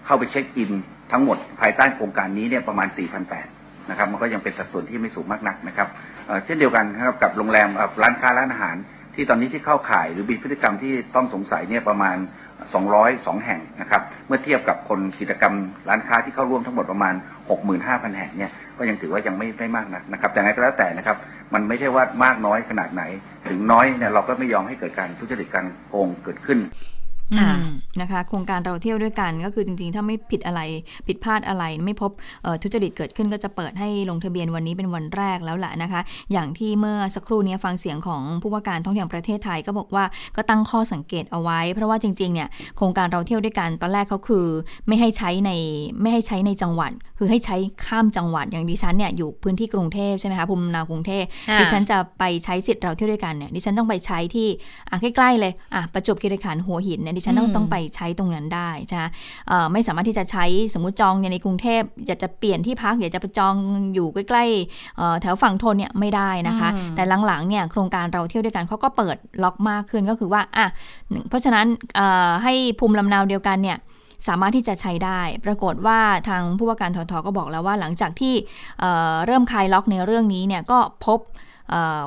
[0.05, 0.71] เข้าไปเช็คอิน
[1.11, 2.87] ทั้งหมดภายใต้โครงการนี้เนี่ยประมาณ
[3.39, 5.87] 4,800นะครับมันก็ยังเป็นสัดส่วนที่ไม่สูงมากนักนะครับ
[6.45, 7.69] เช่นเดียวกันครับกับโรงแรม
[8.01, 8.75] ร้านค้าร้านอาหาร
[9.15, 12.17] ที่ตอนนี้ที่เข้าข่ายหรือมีพฤติกรรมที่ต้องสงสัยเนี่ยประมาณ
[12.81, 15.53] 202 แห่งนะครับเมื่อเทียบกับคนกิจกรรม
[15.89, 17.13] ร้านค้าที่เข้าร่วมทั้งหมดประมาณ
[17.65, 21.17] 65,000 แห่งเนี่ยก็ยังถือว่ายังไม่ไม่มากนักนะครับแต่ไงก็แล้วแต่นะครับ
[21.53, 23.03] มันไม่ใช่ว่ามากน้อยขนาดไหน
[23.49, 26.59] ถึงน้อยเนี่ยเราก็ไม่ยอมให้เกิดการทุจริตการโกงเกิดขึ้น
[28.01, 30.61] นะคะ โครงการเราเที่ยวด้วยกันก็คือจริงๆ ถ้าไม่ผิดอะไร
[31.07, 32.11] ผิดพลาดอะไร ไม่พบ
[32.61, 40.03] ทุจริตเกิดขึ้นก็จะเปิดให้ลงทะเบียนวันนี้เป็นวันแรกแล้วแหละนะคะ อย่างที่เมื่อสักครู่นี้ฟังเสียงของผู้ว่าการท่องเที่ยวประเทศไทยก็บอกว่า
[40.35, 44.45] ก็ตั้งข้อสังเกตเอาไว้ เพราะว่าจริงๆเนี่ยโครงการเราเที่ยวด้วยกันตอนแรกเขาคือ
[44.87, 45.51] ไม่ให้ใช้ใน
[46.01, 51.23] ไม่ให้ใช้ในจังหวัด คือให้ใช้ข้ามจังหวัดอย่างดิฉันเนี่ยอยู่พื้นที่กรุงเทพใช่ไหมคะภูมิลำเนากรุงเทพ
[51.59, 54.47] ดิฉันจะไปใช้สิทธิ์เราเที่ยวด้วยกันเนี่ยดิฉันต้องไปใช้ที่
[54.89, 59.03] อะใกล้ๆเลยอะประจวบคีรีขันธ์หัวหินเนี่ยดิฉันต้องต้องไปใช้ตรงนั้นได้ใช่ไหม
[59.73, 63.55] ไม่สามารถที่จะใช้สมมติจองในกรุงเทพอยากจะเปลี่ยนที่พักอยากจะไปจอง
[63.93, 70.67] อยู่ใกล้ๆแถวฝั่งทนเนี่ยไม่ได้นะคะ แต่หลังๆเนี่ยโครงการเราเที่ยวด้วยกันเขาก็เปิดล็อกมากขึ้นก็คือว่าอะ
[71.29, 71.65] เพราะฉะนั้น
[72.43, 73.77] ให้ภูมิลำเนาเดียวกันเนี่ย
[74.27, 78.33] สามารถที่จะใช้ได้ ปรากฏว่าทางผู้ว่าการททก็บอกแล้วว่าหลังจากที่
[79.25, 81.19] เริ่มคลายล็อกในเรื่องนี้เนี่ยก็พบ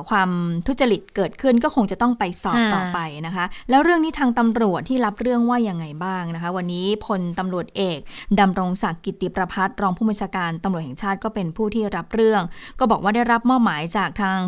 [0.09, 0.29] ความ
[0.67, 7.99] ทุจริตเกิดขึ้นก็คงจะต้องไปสอบต่อไปนะคะ แล้วเรื่องนี้ทางตำรวจที่รับเรื่องว่ายังไงบ้างนะคะ วันนี้พลตำรวจเอก
[8.39, 12.41] ดำรงศักดิ์กิติประพัฒรองผู้บัญชาการตำรวจแห่งชาติก็เป็นผู้ที่รับเรื่อง
[12.79, 14.39] ก็บอกว่าได้รับมอบหมายจากทาง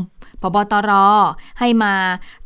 [0.41, 0.91] พบตร
[1.59, 1.93] ให้มา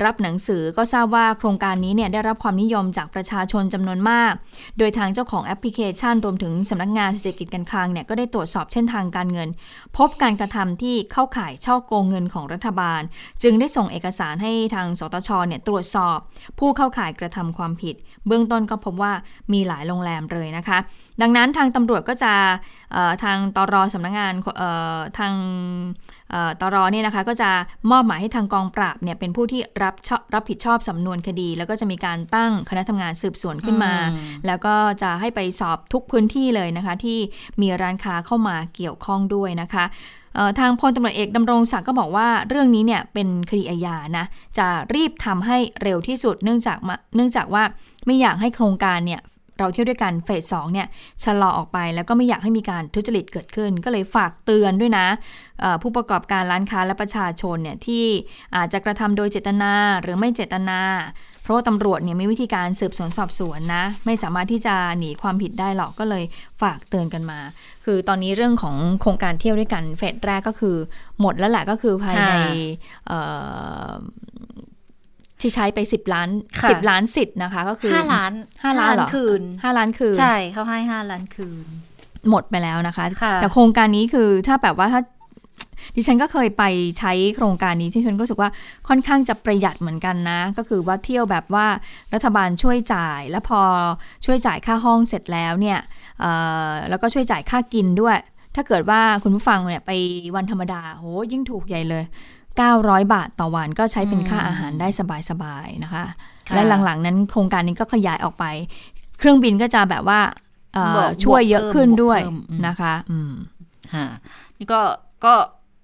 [0.04, 4.34] รับหนังสือก็ทราบว่าโครงการนี้เนี่ยได้รับความนิยมจากประชาชนจำนวนมาก
[4.78, 9.50] โดยทางเจ้าของแอปพลิเคชันรวมถึงสำนักงานเศรษฐกิจการคลังเนี่ยก็ได้ตรวจสอบเส้นทางการเงิน
[9.98, 13.02] พบการกระทำที่เข้าข่ายช่อโกงเงินของรัฐบาล
[13.44, 16.18] จึงได้ส่งเอกสารให้ทางสตชเนี่ยตรวจสอบ
[16.60, 17.96] ผู้เข้าข่ายกระทำความผิด
[18.28, 19.14] เบื้องต้นก็พบว่า
[19.54, 20.78] มีหลายโรงแรมเลยนะคะ
[21.22, 22.34] ดังนั้นทางตำรวจก็จะ
[23.24, 24.34] ทางตรสำนักงงาน
[25.20, 25.34] ทาง
[26.62, 27.50] ตรเนี่ยนะคะก็จะ
[27.92, 29.96] มอบหมายให้ทางกองปราบเนี่ยเป็นผู้ที่รับ
[30.34, 33.94] รับผิดชอบสำนวนคดี แล้วก็จะมีการตั้งคณะทำงานสืบสวนขึ้นมา
[34.48, 37.18] แล้วก็จะให้ไปสอบทุกพื้นที่เลยนะคะที่
[37.62, 39.86] มีร้านค้าเข้ามาเกี่ยวข้องด้วยนะคะ
[40.60, 44.26] ทางพลตำรวจเอกดำรงศักดิ์ก็บอกว่าเรื่องนี้เนี่ยเป็นคดีอาญานะ
[44.58, 46.78] จะรีบทำให้เร็วที่สุดเนื่องจาก
[47.16, 47.64] เนื่องจากว่า
[48.06, 49.22] ไม่อยากให้โครงการเนี่ย
[49.62, 50.88] เราเที่ยวด้วยกันเฟสสองเนี่ย
[51.24, 55.08] ชะลอออกไปแล้วก็ไม่อยากให้มีการทุจริตเกิดขึ้น ก็เลยฝากเตือนด้วยนะ
[55.82, 58.04] ผู้ประกอบการร้านค้าและประชาชนเนี่ยที่
[58.56, 60.80] อาจจะกระทำโดยเจตนาหรือไม่เจตนา
[61.44, 66.24] เพราะว่าตำรวจเนี่ยมีวิธีการสืบสวนสอบสวนนะ ไม่สามารถที่จะหนีความผิดได้หรอกก็เลย
[66.62, 67.40] ฝากเตือนกันมา
[67.86, 70.76] คือตอนนี้เรื่องของโครงการเที่ยวด้วยกันเฟสแรกก็คือ
[71.22, 72.34] หมดแล้วแหละก็คือภายใน
[75.42, 76.30] ที่ใช้ไปสิบล้าน
[76.70, 78.32] สิบล้านสิทธิ์นะคะ ก็คือห้าล้าน
[78.64, 81.66] ห้าล้านคืนห้าล้านคืน ใช่เขาให้ห้าล้านคืน
[82.30, 83.06] หมดไปแล้วนะคะ
[83.42, 85.02] แต่โครงการนี้คือถ้าแบบว่าถ้า
[85.96, 86.64] ดิฉันก็เคยไป
[87.00, 88.50] ใช้โครงการนี้ที่ฉันก็รู้สึกว่า
[88.88, 91.68] ค่อนข้างจะประหยัดเหมือนกันนะ ก็คือว่าเที่ยวแบบว่า
[92.14, 93.62] รัฐบาลช่วยจ่าย แล้วพอ
[94.26, 95.80] ช่วยจ่ายค่าห้องเสร็จแล้วเนี่ย
[96.90, 98.18] แล้วก็ช่วยจ่ายค่ากินด้วย
[98.56, 99.92] ถ้าเกิดว่าคุณผู้ฟังเนี่ยไป
[100.36, 102.04] วันธรรมดาโหยิ่งถูกใหญ่เลย
[102.70, 104.88] 900 บาทต่อวันก็ใช้เป็นค่าอาหารได้
[105.30, 106.06] สบายๆนะคะ
[106.54, 108.46] และหลังๆนั้นโครงการนี้ก็ขยายออกไป
[109.20, 110.20] เครื่องบินก็จะแบบว่า
[111.24, 112.20] ช่วยเยอะขึ้นด้วย
[112.68, 113.34] นะคะอืม
[113.94, 114.08] ค่ะ
[114.58, 114.82] นี่ก็
[115.26, 115.34] ก็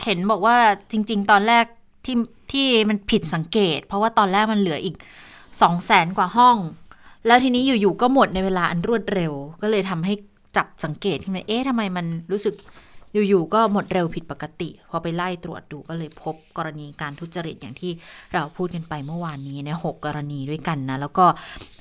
[0.04, 0.58] เห็นบอกว่า
[0.92, 1.66] จริง ๆ ตอนแรก
[2.06, 2.16] ที่
[2.52, 4.96] ที่มันผิดสังเกต เพราะว่าตอนแรกมันเหลืออีก
[5.62, 6.58] สองแสนกว่าห้อง
[7.28, 10.14] แล้วทีนี้อยู่ๆก็หมดในเวลาอันรวดเร็ว ก็เลยทำให้
[10.58, 12.54] จับสังเกตขึ้นมาเอ๊ะทำไมมันรู้สึก
[13.14, 17.92] อยู่ๆก็หมดเร็วผิดปกติ พอไปไล่ตรวจดูก็เลยพบกรณีการทุจริตอย่างที่
[18.34, 21.26] เราพูดกันไปเมื่อวานนี้นี่ยหกรณีด้วยกันนะ แล้วก็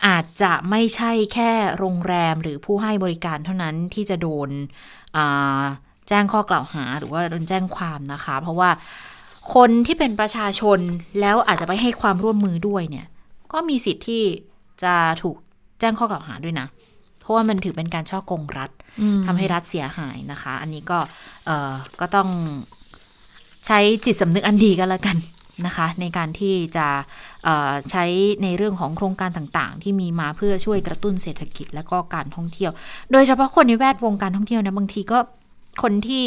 [0.07, 4.51] อาจจะไม่ใช่แค่โรงแรมหรือผู้ให้บริการเท่านั้นที่จะโดน
[6.09, 8.71] แจ้งข้อกล่าวหาหรือว่าโดนแจ้งความนะคะ เพราะว่า
[9.55, 10.79] คนที่เป็นประชาชน
[11.21, 13.07] แล้วอาจจะไปให้ความร่วมมือด้วยเนี่ย
[13.53, 14.23] ก็มีสิทธิ์ที่
[14.83, 15.37] จะถูก
[15.81, 16.67] แจ้งข้อกล่าวหาด้วยนะ
[17.27, 18.71] เพราะว่ามันถือเป็นการช่อโกงรัฐ
[19.27, 20.99] ทำให้รัฐเสียหายนะคะ อันนี้ก็
[21.47, 22.29] เออก็ต้อง
[23.67, 25.17] ใช้จิตสำนึกอันดีกันแล้วกัน
[25.67, 26.87] นะคะ ในการที่จะ
[27.91, 28.05] ใช้
[28.43, 32.73] ในเรื่องของโครงการต่างๆ ที่มีมาเพื่อช่วยกระตุ้นเศรษฐกิจและก็การท่องเที่ยว
[33.13, 35.19] โดยเฉพาะคนในแวดวงการท่องเที่ยวนะบางทีก็
[35.83, 36.25] คนที่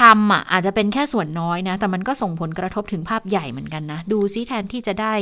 [0.00, 5.14] ทำอะอาจจะเป็นแค่ส่วนน้อยนะ แต่มันก็ส่งผลกระทบถึงภาพใหญ่เหมือนกันนะ ดูซิแทนที่จะได้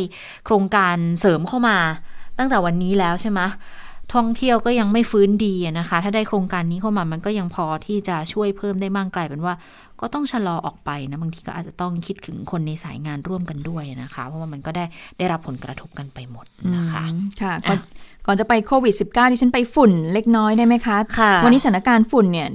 [0.45, 1.79] โครงการเสริมเข้ามา
[2.39, 3.41] ตั้งแต่วันนี้แล้วใช่ไหม
[4.15, 9.55] ท่องเที่ยวก็ยังไม่ฟื้นดีนะคะ ถ้าได้โครงการนี้เข้ามามันก็ยังพอที่จะช่วยเพิ่มได้มากกลายเป็นว่า
[10.01, 14.85] ก็ต้องชะลอออกไปนะบางทีก็อาจจะต้องคิดถึงคนในสายงานร่วมกันด้วยนะคะ เพราะว่ามันก็ได้
[15.19, 16.47] ได้รับผลกระทบกันไปหมด
[16.77, 17.05] นะคะ
[17.43, 17.55] ค่ะ
[18.31, 22.49] ก่อนจะไปโควิด -19 ที่ฉันไปฝุ่นเล็กน้อยได้ไหมคะคะวันนี้สถานการณ์ฝุ่นเนี่ย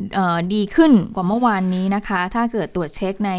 [0.54, 3.32] ดีขึ้นกว่าเมื่อวานนี้นะคะ ถ้าเกิดตรวจเช็คใน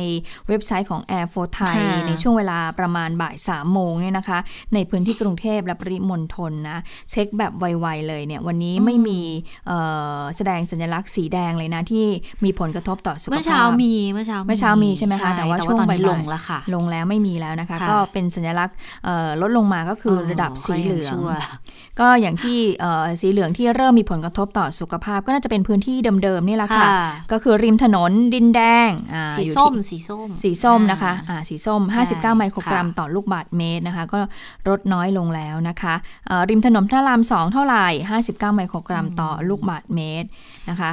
[0.48, 4.38] เว็บไซต์ของ Air for Thai ในช่วงเวลาประมาณบ่าย3โมงเนี่ยนะคะ
[4.74, 6.78] ในพื้นที่กรุงเทพและปริมณฑลนะ
[7.10, 9.18] เช็คแบบไวๆเลยเนี่ย วันนี้ไม่มี
[10.36, 12.06] แสดงสัญลักษณ์สีแดงเลยนะ ที่
[12.44, 18.76] มีผลกระทบต่อสุขภาพ เมื่อเช้ามีเมื่อเช้าเมื่อเช้ามีใช่ไหมคะแต่ว่าช่วงบ่ายลงแล้วค่ะ ลงแล้วไม่มีแล้วนะคะ ก็เป็นสัญลักษณ์
[19.40, 21.16] ลดลงมาก็คือระดับสีเหลือง
[22.00, 22.60] ก็อย่างที่
[23.20, 26.86] สีเหลืองที่เริ่มมีผลกระทบต่อสุขภาพ ก็น่าจะเป็นพื้นที่เดิมๆนี่แหละค่ะ
[27.32, 28.90] ก็คือริมถนนดินแดง
[29.38, 34.18] สีส้มสีส้มสีส้มนะคะะสีส้ม 59 ไมโครกรัมต่อลูกบาทเมตรนะคะ ก็
[34.68, 35.94] ลดน้อยลงแล้วนะคะ
[36.50, 37.86] ริมถนนพระรามสองเท่าไหร่
[38.16, 40.28] 59 ไมโครกรัมต่อลูกบาทเมตร
[40.70, 40.90] นะคะ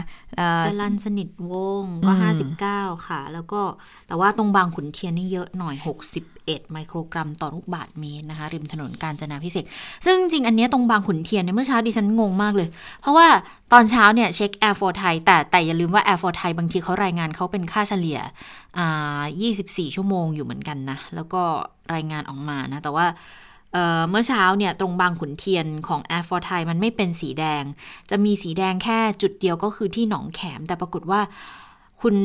[0.65, 2.12] จรันสนิทวงก็
[2.60, 3.62] 59 ค่ะ แล้วก็
[4.08, 5.76] แต่ว่าตรงบางขุนเทียนนี่เยอะหน่อย
[6.13, 9.65] 61ไมโครกรัมต่อลูกบาทเมตรนะคะ ริมถนนกาญจนาพิเศษ
[10.06, 12.67] ซึ่งจริงอันนี้ตรงบางขุนเทียนเนี่ยเมื่อเช้าดิฉันงงมากเลย
[13.01, 13.27] เพราะว่า
[13.73, 18.19] ตอนเช้าเนี่ยเช็ค Air for Thai แต่แต่อย่าลืมว่า Air for Thai บางทีเขารายงานเขาเป็นค่าเฉลี่ย
[18.77, 19.21] อ่า
[19.58, 21.41] 24 ชั่วโมงอยู่เหมือนกันนะ แล้วก็
[21.93, 23.08] รายงานออกมานะ แต่ว่า
[24.10, 27.63] เมื่อเช้าเนี่ยตรงบางขุนเทียนของ Air for Thai มันไม่เป็นสีแดง
[28.10, 31.21] จะมีสีแดงแค่จุดเดียวก็คือที่หนองแขม แต่ปรากฏว่า
[32.01, 32.15] คุณ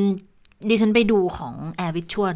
[0.69, 2.35] ดิฉันไปดูของ Air v i s u a l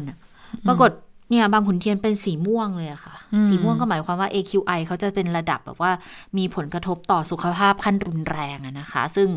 [0.67, 0.91] ปรากฏ
[1.29, 3.15] เนี่ยบางขุนเทียนเป็นสีม่วงเลยอะค่ะ
[3.47, 5.91] สีม่วงก็หมายความว่า AQI เขาจะเป็นระดับแบบว่า
[6.37, 9.29] มีผลกระทบต่อสุขภาพขั้นรุนแรงอะนะคะ ซึ่ง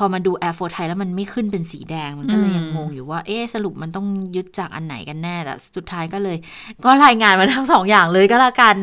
[0.00, 6.36] พอมาดู Air 4 Thai แล้วมันไม่ขึ้นเป็นสีแดง มันก็เลยยังงงอยู่ว่า เอ๊สรุปมันต้องยึดจากอันไหนกันแน่ แต่สุดท้ายก็เลย
[6.84, 8.76] ก็รายงานมาทั้งสองอย่างเลยก็แล้วกัน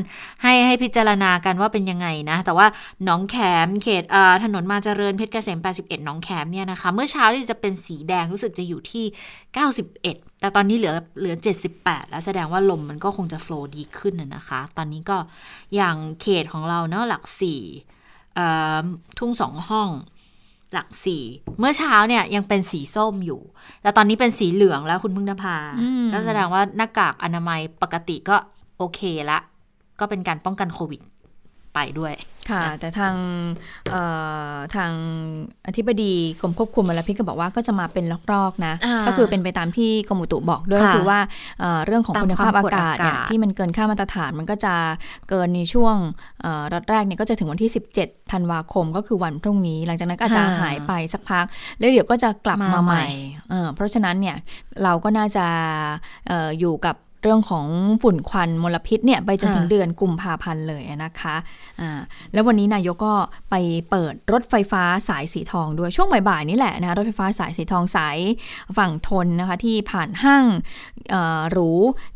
[0.43, 2.67] ให้ให้พิจารณากันว่าเป็นยังไงนะ แต่ว่า
[3.03, 4.03] หนองแขมเขต
[4.43, 9.05] ถนนมาเจริญเพชรเกษม 81หนองแขมเนี่ยนะคะ เมื่อเช้าที่จะเป็นสีแดงรู้สึกจะอยู่ที่
[9.71, 11.35] 91 แต่ตอนนี้เหลือเหลือ
[11.73, 15.17] 78 แล้วแสดงว่าลมมันก็คงจะโฟล์ดีขึ้นนะคะ ตอนนี้ก็
[15.75, 17.61] อย่างเขตของเราเนาะหลักสี่
[19.17, 19.89] ทุ่งสองห้อง
[20.73, 21.23] หลักสี่
[21.59, 23.41] เมื่อเช้าเนี่ยยังเป็นสีส้มอยู่
[23.81, 25.57] แต่ตอนนี้เป็นสีเหลืองแล้วคุณพึ่งนภา
[26.13, 28.35] ก็แสดงว่าหน้ากากอนามัยปกติก็
[28.77, 29.39] โอเคละ
[29.99, 31.01] ก็เป็นการป้องกันโควิด
[31.73, 32.13] ไปด้วย
[32.49, 33.15] ค่ะ แต่ทาง
[34.75, 34.91] ทาง
[35.67, 38.73] อธิบดีกรมควบคุมมลพิษก็บอกว่าก็จะมาเป็นลอกๆนะ
[39.07, 41.19] ก็คือเป็นไปตามที่กรมอุตุบอกด้วยคือว่า
[41.85, 44.73] เรื่องของคุณภาพอากาศเนี่ยที่มันเกินค่ามาตรฐานมันก็จะ
[45.29, 45.95] เกินในช่วง
[46.73, 51.45] รัดแรกเนี่ยก็จะถึงวันที่ 17ธันวาคมก็คือวันพรุ่งนี้ หลังจากนั้นก็จะหายไปสักพัก
[51.79, 53.05] แล้วเดี๋ยวก็จะกลับมาใหม่
[53.75, 54.37] เพราะฉะนั้นเนี่ย
[54.83, 55.45] เราก็น่าจะ
[56.59, 57.67] อยู่กับ เรื่องของ
[58.03, 61.35] ฝุ่นควันมลพิษเนี่ยไปจนถึงเดือนกุมภาพันธ์เลยนะคะ
[61.81, 61.99] อ่า
[62.33, 63.15] แล้ววันนี้นายกก็
[63.49, 63.55] ไป
[63.89, 68.17] เปิดรถไฟฟ้าสายสีทองด้วยช่วงบ่ายๆนี่แหละนะรถไฟฟ้าสายสีทองสาย
[68.77, 70.45] ฝั่งทนนะคะที่ผ่านห้าง
[71.51, 71.69] หรู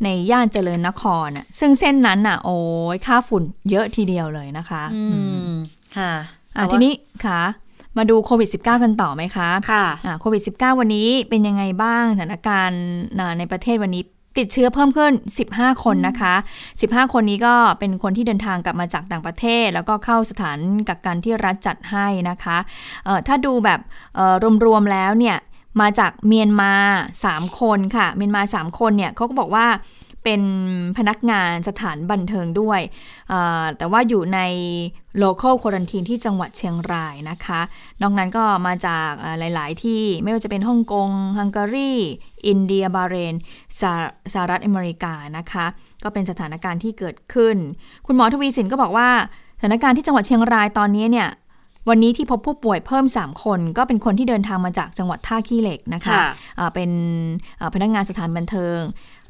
[0.04, 2.58] ในย่านเจริญนคร ซึ่งเส้นนั้นอะโอ้
[2.96, 5.04] ยค่าฝุ่นเยอะทีเดียวเลยนะคะอื
[5.50, 5.52] ม
[5.98, 6.14] ค่ะ
[6.72, 6.94] ทีนี้
[7.26, 7.42] ค่ะ
[7.98, 9.86] มาดูโควิด -19 กันต่อไหมคะ ค่ะ
[10.22, 12.84] โควิด -19 วันนี้เป็นยังไงบ้างสถานการณ์
[13.38, 14.04] ในประเทศวันนี้
[14.38, 15.14] ติดเชื้อเพิ่มขึ้น
[15.48, 16.34] 15 คนนะคะ
[16.74, 22.58] 15 คนนี้ก็เป็นคนที่เดินทางกลับมาจากต่างประเทศ แล้วก็เข้าสถานกักกันที่รัฐจัดให้นะคะ
[23.28, 23.80] ถ้าดูแบบ
[24.66, 25.38] รวมๆแล้วเนี่ย
[25.82, 26.74] มาจากเมียนมา
[27.18, 29.68] 3 คนค่ะ เมียนมา 3 คนเนี่ยเขาก็บอกว่า
[30.30, 30.48] เป็น
[30.98, 32.82] พนักงานสถานบันเทิงด้วย
[33.78, 34.40] แต่ว่าอยู่ใน
[35.24, 37.62] local quarantine ที่จังหวัดเชียงรายนะคะ
[38.02, 39.10] นอกนั้นก็มาจาก
[39.40, 41.92] หลาย ๆ ที่ไม่ว่าจะเป็นฮ่องกง ฮังการี
[42.48, 43.36] อินเดีย บาเรน
[44.34, 45.66] สหรัฐอเมริกานะคะ
[46.04, 47.58] ก็เป็นสถานการณ์ที่เกิดขึ้น
[48.06, 49.10] คุณหมอทวีสินก็บอกว่า
[49.60, 51.30] สถานการณ์ที่จังหวัดเชียงรายตอนนี้เนี่ย
[51.92, 56.92] วันนี้ที่พบผู้ป่วยเพิ่ม 3 คนก็เป็นคนที่เดินทางมาจากจังหวัดท่าขี้เหล็กนะคะะเป็น
[57.74, 58.80] พนักงงานสถานบันเทิง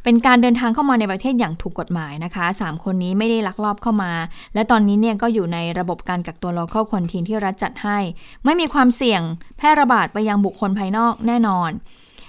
[0.10, 4.12] เป็นการเดินทางเข้ามาในประเทศอย่างถูกกฎหมายนะคะ 3 คนนี้ไม่ได้ลักลอบเข้ามา
[4.54, 7.98] และตอนนี้เนี่ยก็อยู่ในระบบการกักตัว local quarantine ที่รัฐจัดให้
[8.46, 9.22] ไม่มีความเสี่ยง
[9.58, 11.72] แพร่ระบาดไปยังบุคคลภายนอกแน่นอน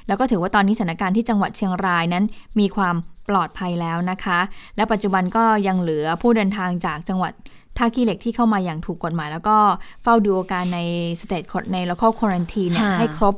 [0.06, 2.24] แล้วก็ถือว่าตอนนี้สถานการณ์ที่จังหวัดเชียงรายนั้น
[2.58, 2.96] มีความ
[3.28, 4.38] ปลอดภัยแล้วนะคะ
[4.76, 7.32] และปัจจุบันก็ยังเหลือผู้เดินทางจากจังหวัด
[7.76, 9.56] ท่าขี้เหล็กที่เข้ามาอย่างถูกกฎหมาย แล้วก็
[10.02, 10.80] เฝ้าดูอาการใน
[11.20, 13.34] สเตทในแล้วก็ควอนตีเนี่ยให้ครบ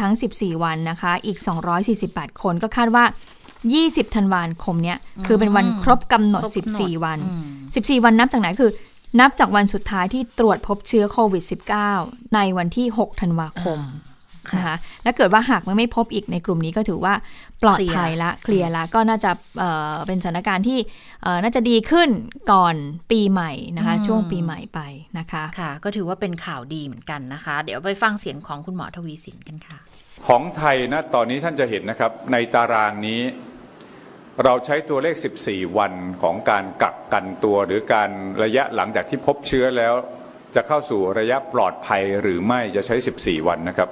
[0.00, 1.38] ทั้ง 14 วันนะคะ อีก
[1.90, 3.04] 248 คนก็คาดว่า
[3.66, 6.44] 20ธันวาคมเนี้ยคือเป็นวันครบกำหนด
[6.74, 7.18] 14 วัน
[7.62, 8.70] 14 วันนับจากไหนคือ
[9.20, 11.44] นับจากวันสุดท้ายที่ตรวจพบเชื้อโควิด
[11.88, 13.80] -19 ในวันที่ 6 ธันวาคม
[14.58, 17.14] นะคะและเกิดว่าหากมันไม่พบอีกในกลุ่มนี้ก็ถือว่า
[17.62, 20.78] ปลอดภัยละเคลียร์ละก็น่าจะเเป็นสถานการณ์ที่
[21.42, 22.08] น่าจะดีขึ้น
[22.52, 22.74] ก่อน
[23.10, 24.80] ปีใหม่นะคะ ช่วงปีใหม่ไป
[25.18, 29.78] นะคะค่ะ ก็ถือว่าเป็นข่าวดีเหมือนกันนะคะ เดี๋ยวไปฟังเสียงของคุณหมอทวีสินกันค่ะ
[30.26, 33.20] ของไทยนะตอนนี้ท่านจะเห็นนะครับ ในตารางนี้
[34.44, 38.10] เราใช้ตัวเลข 14 วันของการกักกันตัว หรือการ
[38.42, 39.94] ระยะหลังจากที่พบเชื้อแล้ว
[40.54, 43.88] จะเข้าสู่ระยะปลอดภัยหรือไม่จะใช้ 14 วันนะครับ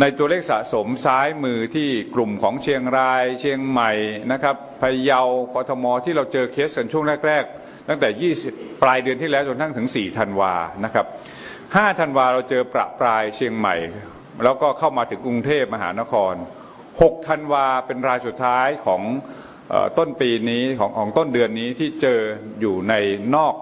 [0.00, 3.92] ในตัวเลขสะสมซ้ายมือที่กลุ่มของเชียงราย เชียงใหม่
[4.32, 5.22] นะครับพะเยา
[5.54, 11.06] กทมที่เราเจอเคสกันช่วงแรก ๆ ตั้งแต่ 20 ปลายเดือนที่แล้วจนทั้งถึง 4 ธันวานะครับ
[11.52, 13.76] 5 ธันวาเราเจอประปรายเชียงใหม่
[14.44, 16.34] แล้วก็เข้ามาถึงกรุงเทพมหานคร
[16.80, 19.02] 6 ธันวาเป็นรายสุดท้ายของ
[19.98, 22.20] ต้นปีนี้ของของต้นเดือนนี้ที่เจอ
[22.60, 22.94] อยู่ใน
[23.34, 23.54] นอก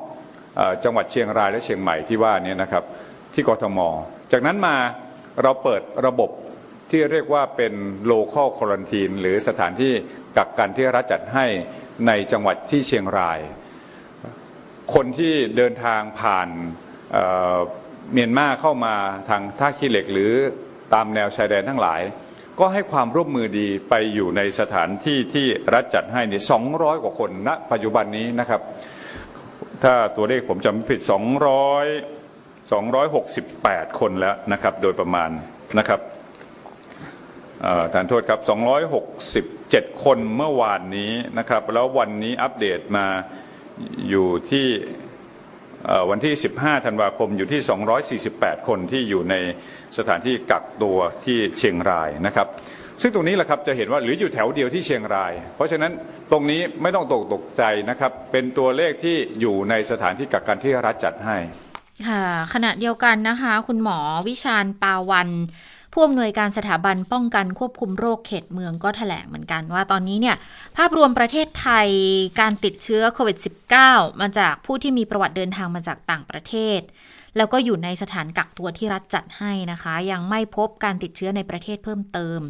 [0.84, 2.84] จังหวัดเชียงรายและเชียงใหม่ที่ว่านี้นะครับ
[3.34, 3.78] ที่กทม
[4.32, 4.76] จากนั้นมา
[5.42, 6.30] เราเปิดระบบ
[6.90, 7.72] ที่เรียกว่าเป็น
[8.12, 9.92] local quarantine หรือสถานที่
[10.36, 11.46] กักกันที่รัฐจัดให้
[12.06, 13.38] ในจังหวัดที่เชียงราย
[14.94, 16.48] คนที่เดินทางผ่าน
[17.12, 18.94] เเมียนมาเข้ามา
[19.28, 20.32] ทางท่าขี้เหล็กหรือ
[20.94, 22.00] ตามแนวชายแดนทั้งหลาย
[22.58, 26.62] ก็ให้ความร่วมมือดีไปอยู่ในสถานที่ที่รัฐจัดให้เนี่ยสอง
[27.02, 28.60] กว่าคนณปัจจุบันนี้นะครับ
[29.84, 31.10] ถ้าตัวเลขผมจำไม่ผิด 200
[32.70, 35.30] 268 คนแล้วนะครับ โดยประมาณ
[35.78, 36.00] นะครับ
[37.92, 38.40] ทานโทษครับ
[39.22, 43.06] 267 คนเมื่อวานนี้นะครับ แล้ววันนี้อัปเดตมา
[44.08, 44.66] อยู่ที่
[46.10, 47.60] วันที่ 15 ธันวาคมอยู่ที่
[48.30, 49.34] 248 คนที่อยู่ใน
[49.98, 52.46] สถานที่กักตัวที่เชียงรายนะครับ
[53.02, 55.92] ซึ่งตรงนี้แหละครับจะเห็นว่าหรืออยู่แถวเดียวที่เชียงราย เพราะฉะนั้น
[56.30, 61.36] ตรงนี้ไม่ต้องตกตกใจนะครับ เป็นตัวเลขที่อยู่ในสถานที่กักกันที่รัฐจัดให้
[62.08, 65.28] ค่ะขณะเดียวกันนะคะ คุณหมอวิชาญปาวัน
[65.98, 70.36] ผู้อำนวยการสถาบันป้องกันควบคุมโรคเขตเมืองก็ถแถลงเหมือนกันว่าตอนนี้เนี่ย
[70.76, 71.88] ภาพรวมประเทศไทย
[72.40, 73.38] การติดเชื้อโควิด
[73.80, 76.80] -19 มาจากผู้ที่มีประวัติเดินทางมาจากต่างประเทศ
[77.36, 82.40] แล้วก็อยู่ในสถานกักตัวที่รัฐจัดให้นะคะ ยังไม่พบการติดเชื้อในประเทศเพิ่มเติม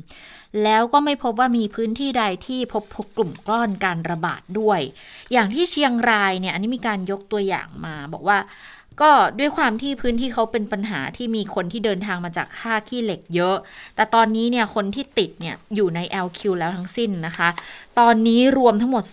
[0.63, 4.81] แล้วก็ไม่พบว่ามีพื้นที่ใดที่พบกลุ่มก้อนการระบาดด้วย
[5.33, 8.39] อย่างที่เชียงรายเนี่ยอันนี้มีการยกตัวอย่างมาบอกว่า
[9.03, 13.57] ก็ด้วยความที่พื้นที่เขาเป็นปัญหาที่มีคนที่เดินทางมาจากค่าขี้เหล็กเยอะ
[13.97, 17.49] แต่ตอนนี้เนี่ยคนที่ติดเนี่ยอยู่ใน LQ แล้วทั้งสิ้นนะคะ
[17.99, 19.05] ตอนนี้รวมทั้งหมด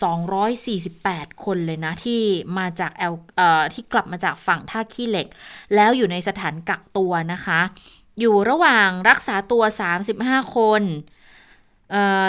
[0.67, 2.21] 248 คนเลยนะที่
[2.57, 5.27] มาจาก L เอ่อที่กลับมาจากฝั่งท่าขี้เหล็ก
[5.75, 7.61] แล้วอยู่ในสถานกักตัวนะคะ
[8.19, 9.63] อยู่ระหว่างรักษาตัว
[10.09, 10.83] 35 คน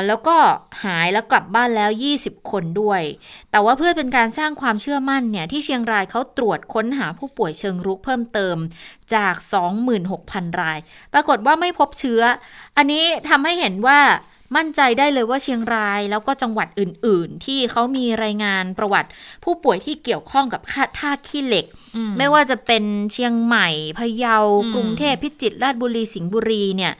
[0.07, 0.37] แล้วก็
[0.85, 1.91] หายแล้วกลับบ้านแล้ว
[2.21, 3.03] 20 คนด้วย
[3.51, 8.57] แต่ว่าเพื่อเป็นการสร้างความเชื่อมั่นเนี่ยที่เชียงรายเขาตรวจค้นหาผู้ป่วยเชิงรุกเพิ่มเติม
[9.15, 9.35] จาก
[9.99, 10.79] 26,000 ราย
[11.13, 12.23] ปรากฏว่าไม่พบเชื้อ
[12.77, 14.01] อันนี้ทำให้เห็นว่า
[14.57, 19.09] มั่นใจได้เลยว่าเชียงรายแล้วก็จังหวัดอื่น ๆ ที่เขามีรายงานประวัติ
[19.45, 20.63] ผู้ป่วยที่เกี่ยวข้องกับ
[20.99, 21.67] ท่าขี้เหล็ก
[22.19, 24.37] ไม่ว่าจะเป็นเชียงใหม่พะเยา
[24.75, 26.93] กรุงเทพพิจิตรราชบุรีสิงห์บุรีเนี่ย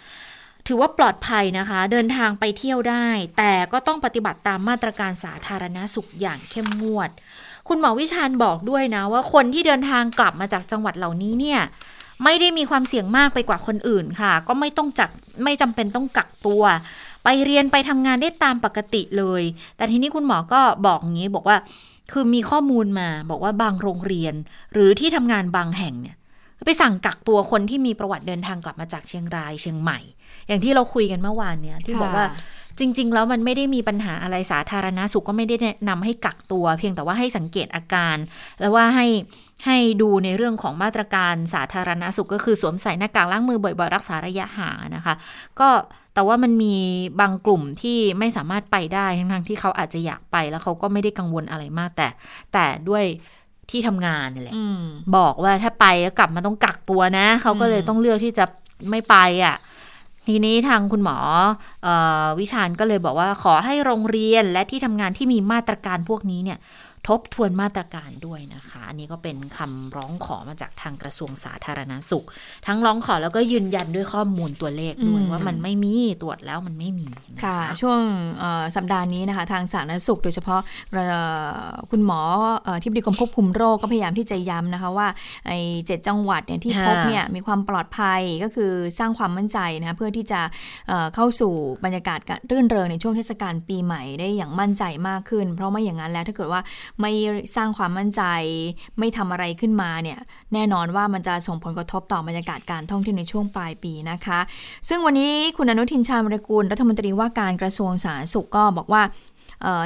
[0.67, 3.07] ถือว่าปลอดภัยนะคะ เดินทางไปเที่ยวได้
[3.39, 7.11] แต่ก็ต้องปฏิบัติตามมาตรการสาธารณาสุขอย่างเข้มงวด
[7.69, 11.61] คุณหมอวิชาญบอกด้วยนะว่าคนที่เดินทางกลับมาจากจังหวัดเหล่านี้เนี่ย
[12.25, 15.11] ไม่ได้มีความเสี่ยงมากไปกว่าคนอื่นค่ะ ก็ไม่ต้องจัก
[15.45, 16.63] ไม่จำเป็นต้องกักตัว
[17.25, 19.43] ไปเรียนไปทำงานได้ตามปกติเลย
[19.77, 21.57] แต่ทีนี้คุณหมอก็บอกอย่างนี้บอกว่า
[22.13, 24.35] คือมีข้อมูลมาบอกว่าบางโรงเรียน
[24.73, 26.17] หรือที่ทำงานบางแห่งเนี่ย
[26.67, 29.99] ไปสั่งกักตัวคนที่มีประวัติเดินทางกลับมาจากเชียงรายเชียงใหม่
[30.49, 32.27] อย่างที่เราคุยกันเมื่อวานเนี่ยที่บอกว่า
[32.79, 38.17] จริง ๆ แล้วมันไม่ได้มีปัญหาอะไรสาธารณสุขก็ไม่ได้แนะนำให้กักตัว เพียงแต่ว่าให้สังเกตอาการ
[38.61, 39.07] แล้วว่าให้
[39.67, 45.15] ให้ดูในเรื่องของมาตรการสาธารณสุขก็คือสวมใส่หน้ากากล้างมือบ่อยๆ รักษาระยะห่างนะคะ
[45.61, 45.69] ก็
[46.15, 46.75] แต่ว่ามันมี
[47.21, 52.09] บางกลุ่มที่ไม่สามารถไปได้ทั้งๆที่เขาอาจจะอยากไปแล้วเขาก็ไม่ได้กังวลอะไรมากแต่
[52.53, 53.05] แต่ด้วย
[53.71, 54.83] ที่ทำงานนี่แหละอืม
[55.17, 58.45] บอกว่าถ้าไปแล้วกลับมาต้องกักตัวนะ เขาก็เลยต้องเลือกที่จะ
[58.91, 59.57] ไม่ไปอะ
[60.27, 61.19] ทีนี้ทางคุณหมอ
[61.87, 61.89] อ
[62.25, 66.59] อวิชาญก็เลยบอกว่าขอให้โรงเรียนและที่ทำงานที่มีมาตรการพวกนี้เนี่ย
[67.09, 72.25] ทบทวนมาตรการด้วยนะคะ อันนี้ก็เป็นคำร้องขอมาจากทางกระทรวงสาธารณสุข
[72.67, 78.01] ทั้งร้องขอแล้วก็ยืนยันด้วยข้อมูลตัวเลขด้วยอืมว่ามันไม่มีตรวจแล้วมันไม่มีนค่ะ ช่วง
[78.39, 80.61] เอ่อสัปดาห์นี้นะคะ ทางสาธารณสุข โดยเฉพาะ
[80.93, 81.05] เอ่
[81.67, 82.21] อคุณหมอ
[82.65, 85.09] เอ่อที่บดีกรมควบคุมโรคก็พยายามที่จะย้ำนะคะว่า
[85.47, 90.41] ไอ้เจ็ดจังหวัดเนี่ยที่พบเนี่ยมีความปลอดภัยก็คือสร้างความมั่นใจนะคะเพื่อที่จะ
[90.89, 91.53] เอ่อเข้าสู่
[91.85, 96.61] บรรยากาศการรื่นเริงในช่วงเทศกาลปีใหม่ได้อย่างมั่นใจมากขึ้น เพราะไม่อย่างนั้นแล้วถ้าเกิดว่า
[97.01, 97.13] ไม่
[97.57, 98.23] สร้างความมั่นใจ
[98.99, 100.19] ไม่ทำอะไรขึ้นมาเนี่ย
[100.53, 104.41] แน่นอนว่ามันจะส่งผลกระทบต่อบรรยากาศการท่องเที่ยวในช่วงปลายปีนะคะ
[104.89, 109.03] ซึ่งวันนี้คุณอนุทินชาญวรกูลรัฐมนตรีว่าการกระทรวงสาธารณสุขก็บอกว่า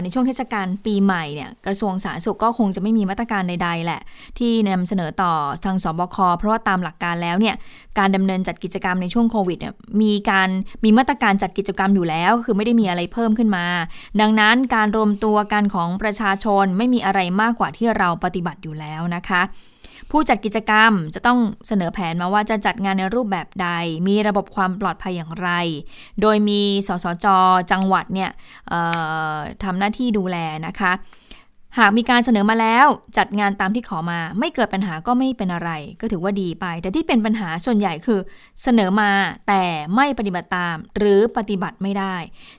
[0.03, 4.01] ในช่วงเทศกาลปีใหม่เนี่ยกระทรวงสาธารณสุขก็คงจะไม่มีมาตรการใดๆแหละ
[4.39, 5.33] ที่นำเสนอต่อ
[5.65, 7.55] ทางสบคเพราะว่าตามหลักการแล้วเนี่ย
[7.99, 10.49] การดำเนินจัดกิจกรรมในช่วงโควิดเนี่ยมีการ
[10.85, 13.65] มีมาตรการจัดกิจกรรมอยู่แล้ว คือไม่ได้มีอะไรเพิ่มขึ้นมา
[14.21, 19.43] ดังนั้นการรวมตัวกันของประชาชนไม่มีอะไรมากกว่าที่เราปฏิบัติอยู่แล้วนะคะ
[20.11, 23.69] ผู้จัดกิจกรรมจะต้องเสนอแผนมาว่าจะจัดงานในรูปแบบใด
[24.09, 25.51] มีระบบความปลอดภัยอย่างไร
[26.21, 27.27] โดยมีสสจ
[27.73, 28.31] จังหวัดเนี่ย
[29.63, 30.95] ทำหน้าที่ดูแลนะคะ
[31.79, 32.87] หากมีการเสนอมาแล้ว
[33.19, 38.21] จัดงานตามที่ขอมา ไม่เกิดปัญหาก็ไม่เป็นอะไร ก็ถือว่าดีไป แต่ที่เป็นปัญหาส่วนใหญ่คือ
[38.63, 39.11] เสนอมา
[39.49, 42.17] แต่ไม่ปฏิบัติตาม หรือปฏิบัติไม่ได้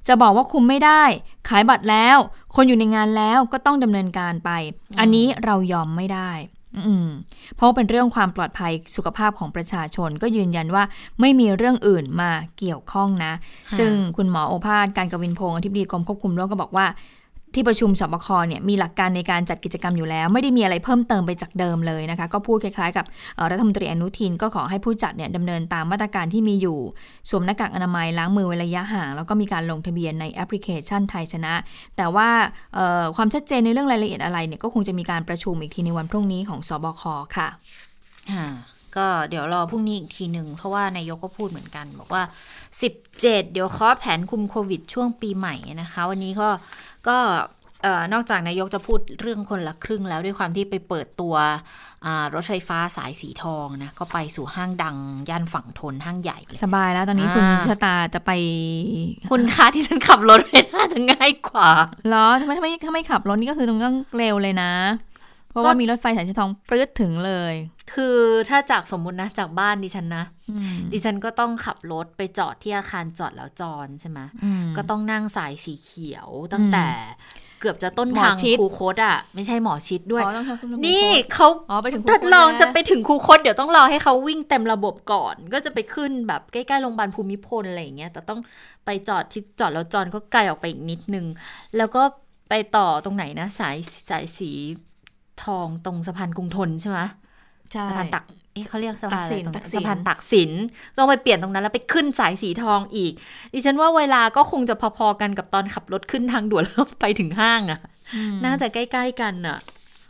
[0.07, 1.03] จะบอกว่าคุมไม่ได้
[1.49, 2.17] ขายบัตรแล้ว
[2.55, 4.51] คนอยู่ในงานแล้วก็ต้องดำเนินการไป
[4.99, 6.31] อันนี้เรายอมไม่ได้
[7.55, 10.83] เพราะว่าเป็นเรื่องความปลอดภัยสุขภาพของประชาชนก็ยืนยันว่า
[11.21, 13.33] ไม่มีเรื่องอื่นมาเกี่ยวข้องนะ
[13.67, 16.85] ค่ะซึ่งคุณหมอโอภาสการกวินพงศ์อธิบดีกรมควบคุมโรคก็บอกว่า
[17.53, 23.05] ที่ประชุมสบคเนี่ยมีหลักการในการจัดกิจกรรมอยู่แล้ว ไม่ได้มีอะไรเพิ่มเติมไปจากเดิมเลยนะคะ ก็พูดคล้ายๆ กับ
[23.51, 26.79] รัฐมนตรีอนุทินก็ขอให้ผู้จัดเนี่ยดำเนินตามมาตรการที่มีอยู่
[27.29, 31.53] สวมหน้ากากอนามัยล้างมือเว้นระยะห่าง แล้วก็มีการลงทะเบียนในแอปพลิเคชันไทยชนะ
[31.97, 32.29] แต่ว่า
[33.15, 37.03] ความชัดเจนในเรื่องรายละเอียดอะไรเนี่ยก็คงจะมีการประชุมอีกทีในวันพรุ่งนี้ของสบค
[37.37, 38.47] ค่ะะ
[38.97, 42.23] ก็เดี๋ยวรอพรุ่งนี้อีกทีหนึ่งเพราะว่านายกก็พูดเหมือนกัน บอกว่า
[42.87, 46.49] 17 เดี๋ยวเคาะแผนคุมโควิดช่วงปีใหม่นะคะ วันนี้ก็
[47.07, 47.17] ก็
[47.83, 51.35] เอ่อนอกจากนายกจะพูดเรื่องคนละครึ่งแล้วด้วยความที่ไปเปิดตัว
[52.05, 54.97] อ่ารถไฟฟ้าสายสีทองนะก็ไปสู่ห้างดัง
[55.29, 58.31] ย่านฝั่งทนห้างใหญ่เลยสบายแล้วตอนนี้อ่าคุณชะตาจะไป
[59.31, 61.69] คุณคะที่ฉันขับรถไปน่าจะง่ายกว่า
[62.07, 64.71] เหรอทำไมถ้าไม่ถ้าไม่ขับรถนี่ก็คือต้องเร็วเลยนะ
[65.49, 67.53] เพราะว่ามีรถไฟสายสีทองปลื้ดถึงเลย
[67.93, 68.17] คือ
[68.49, 76.87] ถ้าจากสมมุตินะจากบ้านดิฉันนะอืมดิฉันก็ต้องขับรถไปจอดที่อาคารจอดแล้วจรใช่ไหมอืมก็ต้องนั่งสายสีเขียวตั้งแต่
[77.59, 88.39] เกือบจะต้นหมอทางชิดคูโคตอะ ไม่ใช่หมอชิดด้วยอ๋อต้องทำคุณลุงนี่โค้ดเขาอ๋อไปถึงทดลองคูโคตจะไปถึงคูโคตเดี๋ยวต้องรอให้เขาวิ่งเต็มระบบก่อน ก็จะไปขึ้นแบบใกล้ๆโรงพยาบาลภูมิพลอะไรอย่างเงี้ยแต่ต้อง
[88.85, 91.25] ไปจอดที่จอดแล้วจรก็ไกลออกไปอีกนิดนึง
[91.77, 92.03] แล้วก็
[92.49, 93.77] ไปต่อตรงไหนนะ สาย
[94.09, 94.51] สายสี
[95.45, 96.99] ทองตรงสะพานกรุงทนใช่ไหม
[97.71, 98.23] ใช่สะพานตัก
[98.53, 100.51] เอ๊ะเขาเรียกสะพานอะไรตรงตันั้กนสินสะพานตักสิน
[100.97, 103.13] ต้องไปเปลี่ยนตรงนั้นแล้วไปขึ้นสายสีทองอีก
[103.53, 107.79] ดิฉันว่าเวลาก็คงจะพอๆกันกับตอนขับรถขึ้นทางด่วนแล้วไปถึงห้างอะ
[108.15, 109.57] อืมน่าจะใกล้ๆกันอะ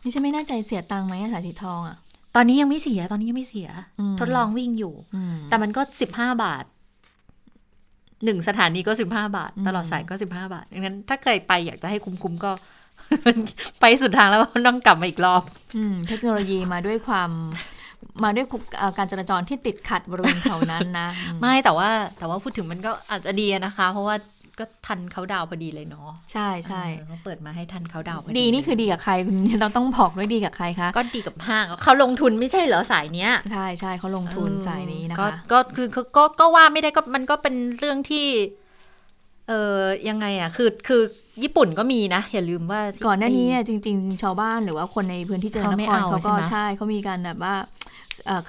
[0.04, 1.98] นี่ฉันไม่แน่ใจเสียตังค์ไหมอะสายสีทองอะ
[2.36, 6.66] ตอนนี้ยังไม่เสียตอนนี้ยังไม่เสียอืมทดลองวิ่งอยู่อืมแต่มันก็สิบห้าบาท
[8.26, 12.52] หนึ่งสถานีก็สิบห้าบาทอืมตลอดสายก็สิบห้าบาทดังนั้นถ้าเคยไปอยากจะให้คุ้มๆก็
[13.80, 15.44] ไปสุดทางแล้วก็ต้องกลับมาอีกรอบ
[15.78, 17.30] อืม เทคโนโลยีมาด้วยความ
[18.24, 18.46] มาด้วย
[18.78, 24.16] เอ่อการจราจรที่ติดขัดบริเวณแถวนั้นนะอืมไม่แต่ว่าแต่ว่าพูดถึงมันก็อาจจะดีนะคะ เพราะว่า
[24.60, 38.28] ก็ทันเขาดาวน์พอดีเลยเนาะใช่ใช่เออเขาเปิดมาให้ทันเขาดาวน์พอดีนี่คือดีกับใครคุณเราต้องบอกด้วยดีกับใครคะก็ดีกับห้างเขาลงทุนไม่ใช่เหรอสายเนี้ยใช่ใช่เขาลงทุนสายนี้นะก็คะก็คือก็ก็ก็ว่าไม่ได้ก็มันก็เป็นเรื่องที่
[39.50, 39.78] เออ
[40.10, 41.02] ยังไงอะคือคือ
[41.44, 47.79] ญี่ปุ่นก็มีนะ อย่าลืมว่าก่อนหน้านี้เนี่ยจริง ๆ ชาวบ้านหรือว่าคนในพื้นที่เจริญนเขาไม่ครเอาเขาใช่ก็ไหมใช่เขามีการแบบว่าเอ่อ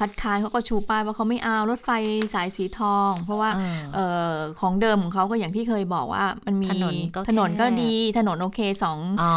[0.00, 1.90] คัดค้านเขาก็ชูป้ายว่าเขาไม่เอารถไฟ
[2.34, 9.32] สายสีทอง เพราะว่าเออเอ่อของเดิมของเขาก็อย่างที่เคยบอกว่ามันมีถนนก็ถนนก็แคบดีถนนโอเคสองอ๋อ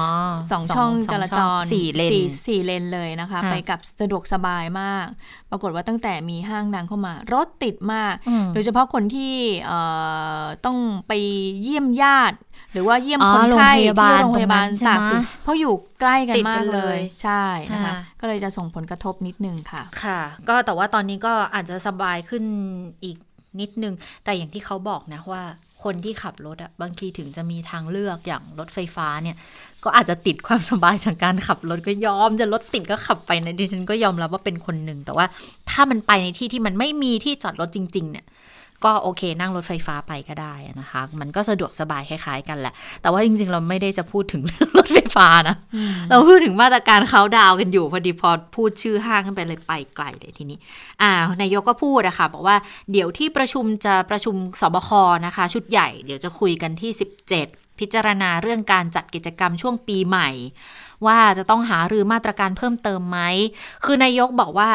[0.52, 5.06] สองช่องจราจรสี่เลนสี่สี่เลนเลยนะคะค่ะไปกับสะดวกสบายมาก
[5.52, 9.34] ปรากฏว่าตั้งแต่มีห้างดังเข้ามารถติดมากอืมโดยเฉพาะคนที่
[9.66, 9.80] เอ่
[10.42, 10.78] อต้อง
[11.08, 11.12] ไป
[11.62, 12.38] เยี่ยมญาติ
[12.74, 22.43] หรือว่าเยี่ยมอ๋อคนไข้โรงพยาบาลที่โรงพยาบาลตรงนั้นใช่ไหมตากสินเพราะอยู่ใกล้กันติดมากักนเลเลยยใช่นะคะค่ะก็เลยจะส่งผลกระทบนิดนึงค่ะ ค่ะ ก็แต่ว่าตอนนี้ก็อาจจะสบายขึ้น
[23.04, 23.18] อีก
[23.62, 23.93] นิดนึง
[24.24, 25.43] แต่อย่างที่เขาบอกนะว่า
[25.84, 29.38] คนที่ขับรถอะบางทีถึงจะมีทางเลือกอย่างรถไฟฟ้าเนี่ย
[29.84, 35.26] ก็อาจจะติดความสบายจากการขับรถก็ยอมจะรถติดก็ขับไปนะดิฉันก็ยอมรับว่าเป็นคนหนึ่งแต่ว่า
[35.70, 38.26] ถ้ามันไปในที่ที่มันไม่มีที่จอดรถจริง ๆ เนี่ย
[38.86, 45.56] ก็โอเค นั่งรถไฟฟ้าไปก็ได้นะคะ มันก็สะดวกสบายคล้ายๆกันแหละ แต่ว่าจริง ๆ เราไม่ได้จะพูดถึงเรื่องรถไฟฟ้านะ
[46.10, 50.58] เราพูดถึงมาตรการเขาดาวน์กันอยู่พอดีพอพูดชื่อห้างขึ้นไปเลยไปไกลเลยทีนี้
[51.02, 51.12] อ่า
[51.42, 52.56] นายกก็พูดอะค่ะบอกว่า
[52.92, 54.90] เดี๋ยวที่ประชุมจะประชุมสบค
[55.26, 56.92] นะคะ ชุดใหญ่เดี๋ยวจะคุยกันที่
[57.36, 60.30] 17พิจารณาเรื่องการจัดกิจกรรมช่วงปีใหม่
[61.06, 63.20] ว่าจะต้องหารือมาตรการเพิ่มเติมไหม
[63.86, 64.70] คือนายกบอกว่า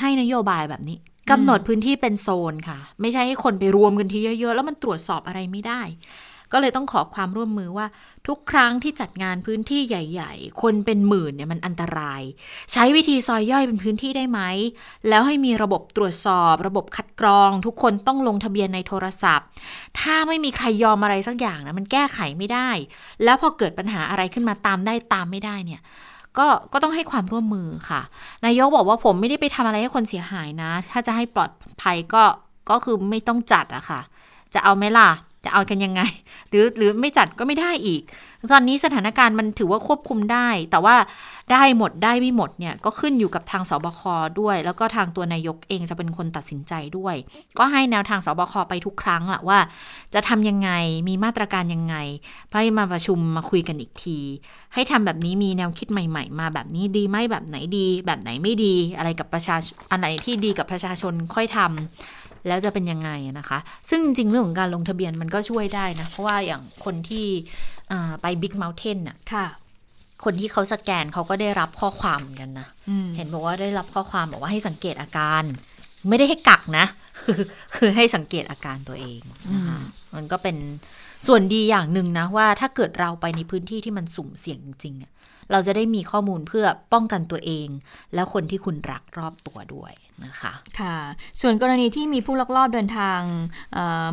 [0.00, 0.98] ให้นโยบายแบบนี้
[1.30, 5.82] กำหนดพื้นที่เป็นโซนค่ะ ไม่ใช่ให้คนไปรวมกันที่เยอะๆ แล้วมันตรวจสอบอะไรไม่ได้
[6.52, 7.86] ก็เลยต้องขอความร่วมมือว่า
[8.28, 12.22] ทุกครั้งที่จัดงานพื้นที่ใหญ่ ๆ คนเป็นหมื่นเนี่ยมันอันตราย
[12.72, 14.40] ใช้วิธีซอยย่อยเป็นพื้นที่ได้ไหม
[15.08, 19.46] แล้วให้มีระบบตรวจสอบ ระบบคัดกรอง ทุกคนต้องลงทะเบียนในโทรศัพท์
[20.00, 22.70] ถ้าไม่มีใครยอมอะไรสักอย่างนะมันแก้ไขไม่ได้
[23.24, 25.80] แล้วพอเกิดปัญหาอะไรขึ้นมาตามได้ตามไม่ได้เนี่ย
[26.38, 28.00] ก็ก็ต้องให้ความร่วมมือค่ะ
[28.46, 31.50] นายกบอกว่าผมไม่ได้ไปทำอะไรให้คนเสียหายนะ ถ้าจะให้ปลอด
[31.82, 32.22] ภัยก็
[32.70, 34.00] ก็คือไม่ต้องจัดอะค่ะ
[34.54, 35.10] จะเอาไหมล่ะ
[35.44, 36.02] จะเอากันยังไง
[36.48, 38.02] หรือหรือไม่จัดก็ไม่ได้อีก
[38.52, 40.96] ตอนนี้สถานการณ์มันถือว่าควบคุมได้ แต่ว่า
[41.52, 44.02] ได้หมดได้ไม่หมดเนี่ยก็ขึ้นอยู่กับทางสบค
[44.40, 47.14] ด้วย แล้วก็ทางตัวนายกเองจะเป็นคนตัดสินใจด้วย
[47.58, 49.58] ก็ให้แนวทางสบคไปทุกครั้งแหละว่า
[50.14, 50.70] จะทำยังไง
[51.08, 51.96] มีมาตรการยังไง
[52.52, 54.18] ให้มาประชุมมาคุยกันอีกที
[54.74, 63.58] ให้ทำแบบนี้มีแนวคิดใหม่ ๆ มาแบบนี้ดีไหมแบบไหนดี แบบไหนไม่ดี อะไรกับประชาชนอันไหนที่ดีกับประชาชนค่อยทำ แล้วจะเป็นยังไงนะคะ
[63.90, 67.26] ซึ่งจริงๆเรื่องของการลงทะเบียนมันก็ช่วยได้นะ เพราะว่าอย่างคนที่
[67.92, 69.46] อ่าไปบิ๊กเม t เทนน่ะค่ะ
[70.24, 75.42] คนที่เขาสแกนเขาก็ได้รับข้อความเหมือนกันนะอืมเห็นบอกว่าได้รับข้อความบอกว่าให้สังเกตอาการ
[76.08, 76.86] ไม่ได้ให้กักนะ
[77.24, 77.40] คือ
[77.76, 79.20] คือให้สังเกตอาการตัวเอง
[79.52, 79.78] นะคะ
[80.14, 80.56] มันก็เป็น
[81.26, 85.12] ส่วนดีอย่างหนึ่งนะว่าถ้าเกิดเราไปในพื้นที่ที่มันสุ่มเสี่ยงจริงๆอะ
[85.50, 87.68] เราจะได้มีข้อมูลเพื่อป้องกันตัวเอง
[88.14, 89.92] แล้วคนที่คุณรักรอบตัวด้วย
[90.24, 90.96] นะคะค่ะ
[91.40, 93.20] ส่วนกรณีที่มีผู้ลักลอบเดินทาง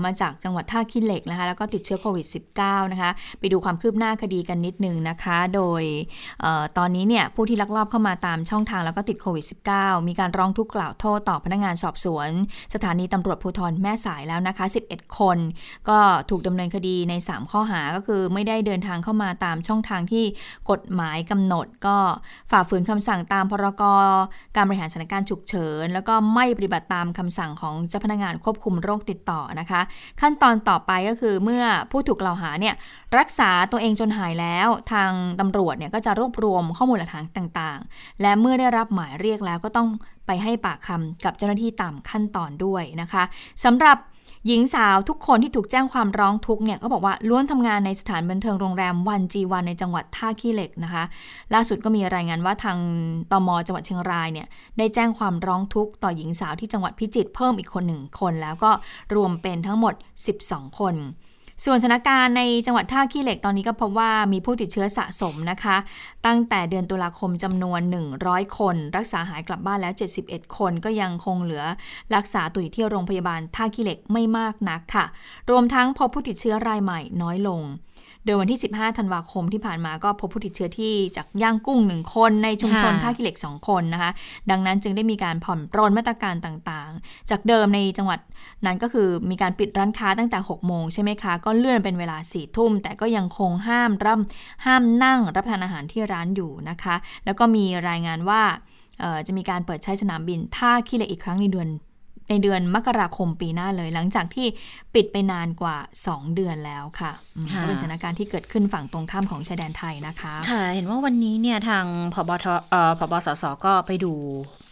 [0.06, 2.28] มาจากจังหวัดท่าขี้เหล็กนะคะแล้วก็ติดเชื้อโควิด
[2.60, 5.84] -19 นะคะไปดูความคืบหน้าคดีกันนิดนึงนะคะ โดย
[6.44, 9.46] ออตอนนี้เนี่ยผู้ที่ลักลอบเข้ามาตามช่องทางแล้วก็ติดโควิด
[9.76, 12.30] -19 มีการร้องทุกข์กล่าวโทษต่อพนักงานสอบสวน
[12.74, 15.38] สถานีตำรวจภูธรแม่สายแล้วนะคะ 11 คน
[15.90, 15.98] ก็
[16.30, 20.24] ถูกดำเนินคดีใน 3 ข้อหาก็คือไม่ได้เดินทางเข้ามาตามช่องทางที่
[20.72, 21.98] กฎหมายกำหนด ก็
[22.52, 23.84] ฝ่าฝืนคำสั่งตามพรก
[24.56, 29.82] การบริหารสถานการณ์ฉุกเฉินแล้วก็ไม่ปฏิบัติตามคำสั่งของเจ้าพนักงานควบคุมโรคติดต่อนะคะ
[30.22, 32.76] ขั้นตอนต่อไปก็คือเมื่อผู้ถูกกล่าวหาเนี่ย
[33.18, 39.88] รักษาตัวเองจนหายแล้ว ทางตำรวจเนี่ยก็จะรวบรวมข้อมูลหลักฐานต่างๆ และเมื่อได้รับหมายเรียกแล้วก็ต้อง
[40.28, 43.24] ไปให้ปากคำกับเจ้าหน้าที่ตามขั้นตอนด้วยนะคะ
[43.64, 43.98] สำหรับ
[44.48, 51.04] หญิงสาวทุกคนที่ถูกแจ้งความร้องทุกข์เนี่ยก็บอกว่าล้วนทำงานในสถานบันเทิงโรงแรมวันจีวันในจังหวัดท่าขี้เหล็กนะคะ
[51.54, 52.78] ล่าสุดก็มีรายงานว่าทาง
[53.32, 58.72] ตมจังหวัดเชียงรายเนี่ยได้แจ้งความร้องทุกข์ต่อหญิงสาวที่จังหวัดพิจิตรเพิ่มอีกคนหนึ่งคน แล้วก็
[59.16, 59.94] รวมเป็นทั้งหมด
[60.38, 60.96] 12 คน
[61.66, 65.78] ส่วนสถานการณ์ในจังหวัดท่าขี้เหล็กตอนนี้ก็พบว่ามีผู้ติดเชื้อสะสมนะคะ
[66.26, 67.82] ตั้งแต่เดือนตุลาคมจำนวน
[68.20, 69.94] 100 คน รักษาหายกลับบ้านแล้ว
[70.26, 71.64] 71 คนก็ยังคงเหลือ
[72.16, 75.06] รักษาตัวอยู่ที่โรงพยาบาลท่าขี้เหล็กไม่มากนักค่ะ
[75.50, 77.62] รวมทั้งพบผู้ติดเชื้อรายใหม่น้อยลง
[78.26, 84.12] โดยวันที่ 15 ธันวาคมที่ผ่านมาก็พบผู้ติดเชื้อที่จากย่างกุ้ง 1 คนในชุมชนค่ะท่าขี้เหล็ก 2 คนนะคะ
[84.52, 88.20] ดังนั้นจึงได้มีการผ่อนปรนมาตรการต่างๆ จากเดิมในจังหวัด
[88.66, 96.96] นั้นก็คือมีการปิดร้านค้าตั้งแต่ 6 โมงใช่ไหมคะ ก็เลื่อนเป็นเวลา4ทุ่ม แต่ก็ยังคงห้ามร่ำห้ามนั่งรับประทานอาหารที่ร้านอยู่นะคะ
[97.26, 98.42] แล้วก็มีรายงานว่า
[99.02, 101.70] เอ่อจะมีการเปิดใช้สนามบินท่าขี้เหล็กอีกครั้งในเดือน
[102.32, 104.48] ในเดือนมกราคมปีหน้าเลย หลังจากที่
[104.96, 114.14] ปิดไปนานกว่า 2 เดือนแล้วค่ะอืมค่ะก็เป็นสถานการณ์ที่เกิดขึ้นฝั่งตรงข้ามของชายแดนไทยนะคะค่ะเห็นว่าวันนี้เนี่ยทางพบทเอ่อพบสสก็ไปดู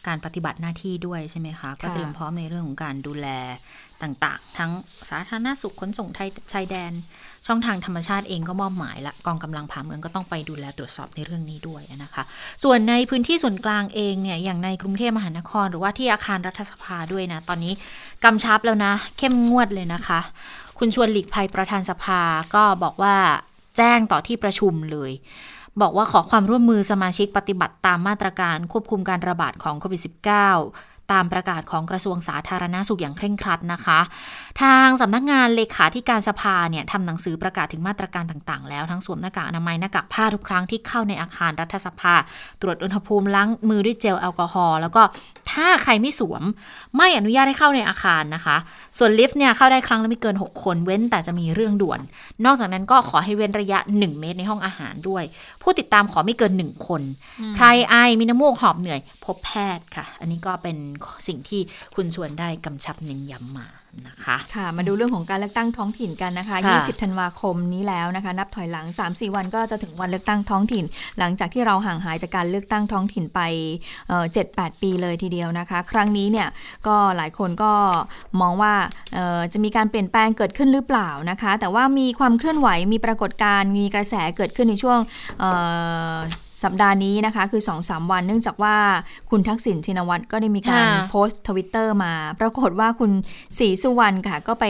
[0.07, 3.27] การปฏิบัติหน้าที่ด้วยใช่ไหมคะก็เตรียมพร้อมในเรื่องของการดูแล
[4.03, 4.71] ต่างๆ ทั้ง
[5.09, 6.91] สาธารณสุขขนส่งไทยชายแดน
[7.47, 12.23] ช่องทางธรรมชาติเองก็มอบหมายละกองกำลังผ่าเมืองก็ต้องไปดูแลตรวจสอบในเรื่องนี้ด้วยนะคะ
[12.63, 17.73] ส่วนในพื้นที่ส่วนกลางเองเนี่ยอย่างในกรุงเทพมหานคร หรือว่าที่อาคารรัฐสภาด้วยนะตอนนี้
[18.23, 20.19] กำชับแล้วนะ เข้มงวดเลยนะคะ
[20.79, 22.21] คุณชวนหลีกภัยประธานสภา
[22.55, 23.15] ก็บอกว่า
[23.77, 25.11] แจ้งต่อที่ประชุมเลย
[25.81, 33.99] บอกว่าขอความร่วมมือสมาชิกปฏิบัติตามมาตรการควบคุมการระบาดของโควิด -19 ตามประกาศของกระทรวงสาธารณาสุขอย่างเคร่งครัดนะคะ
[34.61, 42.15] ทางสำนักงานเลขาธิการสภาเนี่ยทำหนังสือประกาศถึงมาตรการต่างๆ แล้วทั้งสวมหน้ากากอนามัยหน้ากากผ้าทุกครั้งที่เข้าในอาคารรัฐสภา
[42.61, 45.01] ตรวจอุณหภูมิล้างมือด้วยเจลแอลกอฮอล์แล้วก็
[45.51, 46.43] ถ้าใครไม่สวม
[46.97, 48.57] ไม่อนุญาตให้เข้าในอาคารนะคะ
[48.97, 51.99] ส่วนลิฟต์เนี่ยเข้าได้ครั้งละไม่เกิน 6 คนเว้นแต่จะมีเรื่องด่วน
[52.45, 55.23] นอกจากนั้นก็ขอให้เว้นระยะ 1 เมตรในห้องอาหารด้วย
[55.61, 57.01] ผู้ติดตามขอไม่เกิน1คน
[57.55, 60.77] ใครไอมีน้ำมูกหอบเหนื่อย พบแพทย์ค่ะ อันนี้ก็เป็น
[61.27, 61.61] สิ่งที่
[61.95, 63.67] คุณชวนได้กำชับเน้นย้ำมา
[64.07, 70.83] นะคะค่ะมาดูเรื่องของการเลือกตั้งท้องถิ่นกันนะคะค่ะ20 ธันวาคมนี้แล้วนะคะ นับถอยหลัง 3-4 วันก็จะถึงวันเลือกตั้งท้องถิ่น
[71.19, 73.39] หลังจากที่เราห่างหายจากการเลือกตั้งท้องถิ่นไป
[74.07, 76.47] เอ่อ7-8ปีเลยทีเดียวนะคะ ครั้งนี้เนี่ย
[76.87, 77.71] ก็หลายคนก็
[78.41, 78.73] มองว่า
[79.13, 84.99] เอ่อจะมีการเปลี่ยนแปลงเกิดขึ้นหรือเปล่านะคะ แต่ว่ามีความเคลื่อนไหวมีปรากฏการณ์มีกระแสเกิดขึ้นในช่วง
[85.39, 85.51] เอ่
[86.13, 86.15] อ
[86.63, 88.75] สัปดาห์นี้นะคะคือ2-3วัน เนื่องจากว่า
[89.29, 93.11] คุณทักษิณชินวัตรก็ได้มีการค่ะโพสต์ทวิตเตอร์มา ปรากฏว่าคุณ
[93.57, 94.65] ศรีสุวรรณค่ะ ก็ไป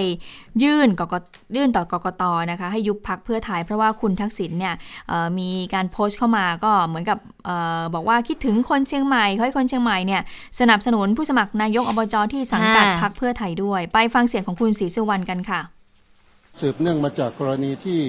[0.63, 1.13] ยื่นกก
[1.55, 4.73] ยื่นต่อกกตนะคะ ให้ยุบพักเพื่อไทยเพราะว่าคุณทักษิณเนี่ย
[5.07, 10.21] เอ่อมีการโพสต์เข้ามาก็เหมือนกับเออบอกว่าคิดถึงคนเชียงใหม่ขอให้คนเชียงใหม่เนี่ย
[10.59, 15.61] สนับสนุนผู้สมัครนายกอบจที่สังกัดค่ะพักเพื่อไทยด้วย ไปฟังเสียงของคุณศรีสุวรรณกันค่ะ
[16.59, 17.99] สืบเนื่องมาจากกรณีที่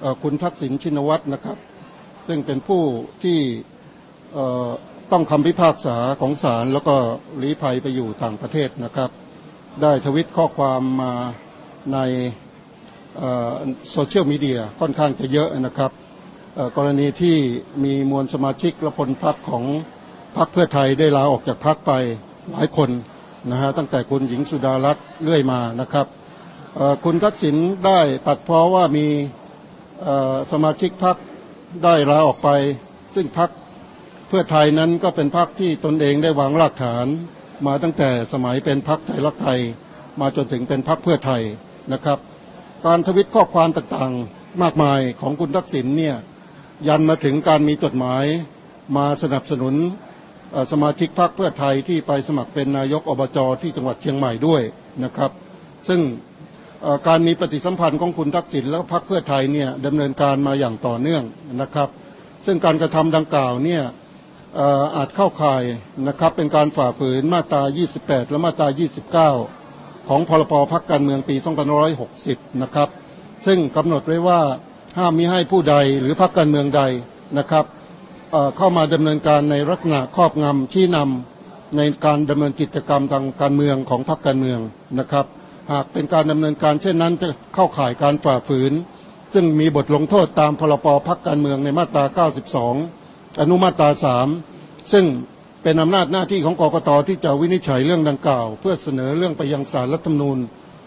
[0.00, 1.56] เอ่อคุณทักษิณชินวัตรนะครับ
[2.28, 2.82] ซึ่งเป็นผู้
[3.24, 3.40] ที่
[5.12, 6.96] ต้องคำพิพากษาของศาลแล้วก็
[7.42, 9.10] ลี้ภัยไปอยู่ต่างประเทศนะครับ
[9.82, 11.12] ได้ทวิตข้อความมา
[11.92, 11.98] ใน
[13.90, 15.90] โซเชียลมีเดียค่อนข้างจะเยอะนะครับ
[16.76, 17.36] กรณีที่
[17.84, 19.64] มีมวลสมาชิกและพลพรรคของ
[20.36, 21.92] พรรคเพื่อไทยได้ลาออกจากพรรคไป
[22.50, 22.90] หลายคน
[23.50, 26.06] นะฮะตั้งแต่คุณหญิงสุดารัตน์เรื่อยมานะครับ
[27.04, 27.56] คุณทักษิณ
[27.86, 29.06] ได้ตัดเพราะว่ามี
[30.52, 31.16] สมาชิกพรรค
[31.84, 32.48] ได้ลาออกไป
[33.14, 33.50] ซึ่งพรรค
[34.28, 37.06] เพื่อไทยนั้นก็เป็นพรรคที่ตนเองได้วางรากฐาน
[37.66, 39.60] มาตั้งแต่สมัยเป็นพรรคไทยรักไทย
[40.20, 41.42] มาจนถึงเป็นพรรคเพื่อไทย
[41.92, 42.18] นะครับ
[42.86, 46.16] การทวิตข้อความต่างๆมากมายของคุณทักษิณเนี่ย
[46.88, 48.24] ยันมาถึงการมีจดหมาย
[48.96, 49.74] มาสนับสนุน
[50.72, 54.62] สมาชิกพรรคเพื่อไทยที่ไปสมัครเป็นนายกอบจที่จังหวัดเชียงใหม่ด้วย
[55.04, 55.30] นะครับ
[55.88, 56.00] ซึ่ง
[57.08, 61.22] การมีปฏิสัมพันธ์ของคุณทักษิณและพรรคเพื่อไทยเนี่ยดำเนินการมาอย่างต่อเนื่อง
[61.62, 61.88] นะครับ
[62.46, 63.82] ซึ่งการกระทำดังกล่าวเนี่ย
[64.96, 65.62] อาจเข้าข่าย
[66.08, 67.62] นะครับเป็นการฝ่าฝืนมาตรา
[67.96, 68.68] 28 และมาตรา
[69.38, 71.36] 29 ของพรบพักการเมืองปี
[71.98, 72.88] 2560 นะครับ
[73.46, 74.40] ซึ่งกำหนดไว้ว่า
[74.98, 76.82] ห้ามมิให้ผู้ใดหรือพรรคการเมืองใด
[77.38, 77.64] นะครับ
[78.32, 84.60] เเข้ามาดำเนินการในลักษณะครอบงำชี้นำในการดำเนินกิจกรรมทางการเมืองของพรรคการเมือง
[84.98, 85.26] นะครับ
[85.72, 88.72] หากเป็นการดำเนินการเช่นนั้นจะเข้าข่ายการฝ่าฝืน
[89.34, 92.04] ซึ่งมีบทลงโทษตามพรบพักการเมืองในมาตรา
[92.74, 93.88] 92 อนุมาตรา
[94.40, 95.04] 3 ซึ่ง
[95.62, 100.38] เป็นอำนาจหน้าที่ของกกตที่จะวินิจฉัยเรื่องดังกล่าว เพื่อเสนอเรื่องไปยังศาลรัฐธรรมนูญ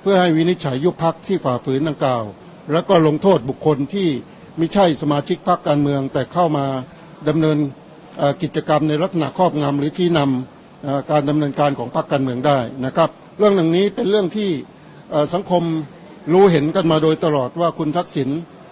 [0.01, 2.23] เพื่อให้วินิจฉัยยุบพักที่ฝ่าฝืนดังกล่าว
[2.71, 4.09] แล้วก็ลงโทษบุคคลที่
[4.57, 6.65] ไม่ใช่สมาชิกพรรคการเมือง แต่เข้ามา
[7.29, 7.57] ดำเนิน
[8.41, 13.09] กิจกรรมในลักษณะครอบงำหรือที่นำเอ่อการดำเนินการของพรรคการเมืองได้นะครับ
[13.41, 14.49] เรื่องหนึ่งนี้เป็นเรื่องที่
[15.33, 15.63] สังคม
[16.33, 18.29] รู้เห็นกันมาโดยตลอดว่าคุณทักษิณ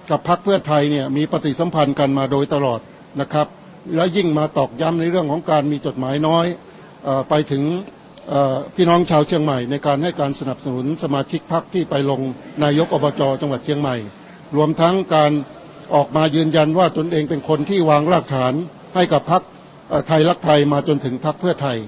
[0.10, 2.80] กับพรรคเพื่อไทยเนี่ยมีปฏิสัมพันธ์กันมาโดยตลอด
[3.22, 3.48] นะครับ
[3.96, 6.46] และยิ่งมาตอกย้ำในเรื่องของการมีจดหมายน้อย
[7.08, 7.64] อไปถึง
[8.76, 12.22] พี่น้องชาวเชียงใหม่ ในการให้การสนับสนุนสมาชิกพรรคที่ไปลง
[12.64, 13.96] นายกอบจจังหวัดเชียงใหม่
[14.56, 15.32] รวมทั้งการ
[15.96, 18.54] ออกมายืนยันว่าตนเองเป็นคนที่วางรากฐาน
[18.96, 19.42] ให้กับพรรค
[20.08, 21.80] ไทยรักไทยมาจนถึงพรรคเพื่อไทย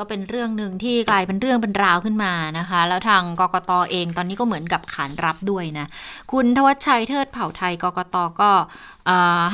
[0.00, 5.86] ก็เป็นเรื่องหนึ่งที่กลายเป็นเรื่องเป็นราวขึ้นมานะคะ แล้วทางกกตเองตอนนี้ก็เหมือนกับขานรับด้วยนะ
[6.32, 8.50] คุณทวัชชัยเทิดเผ่าไทยกกตก็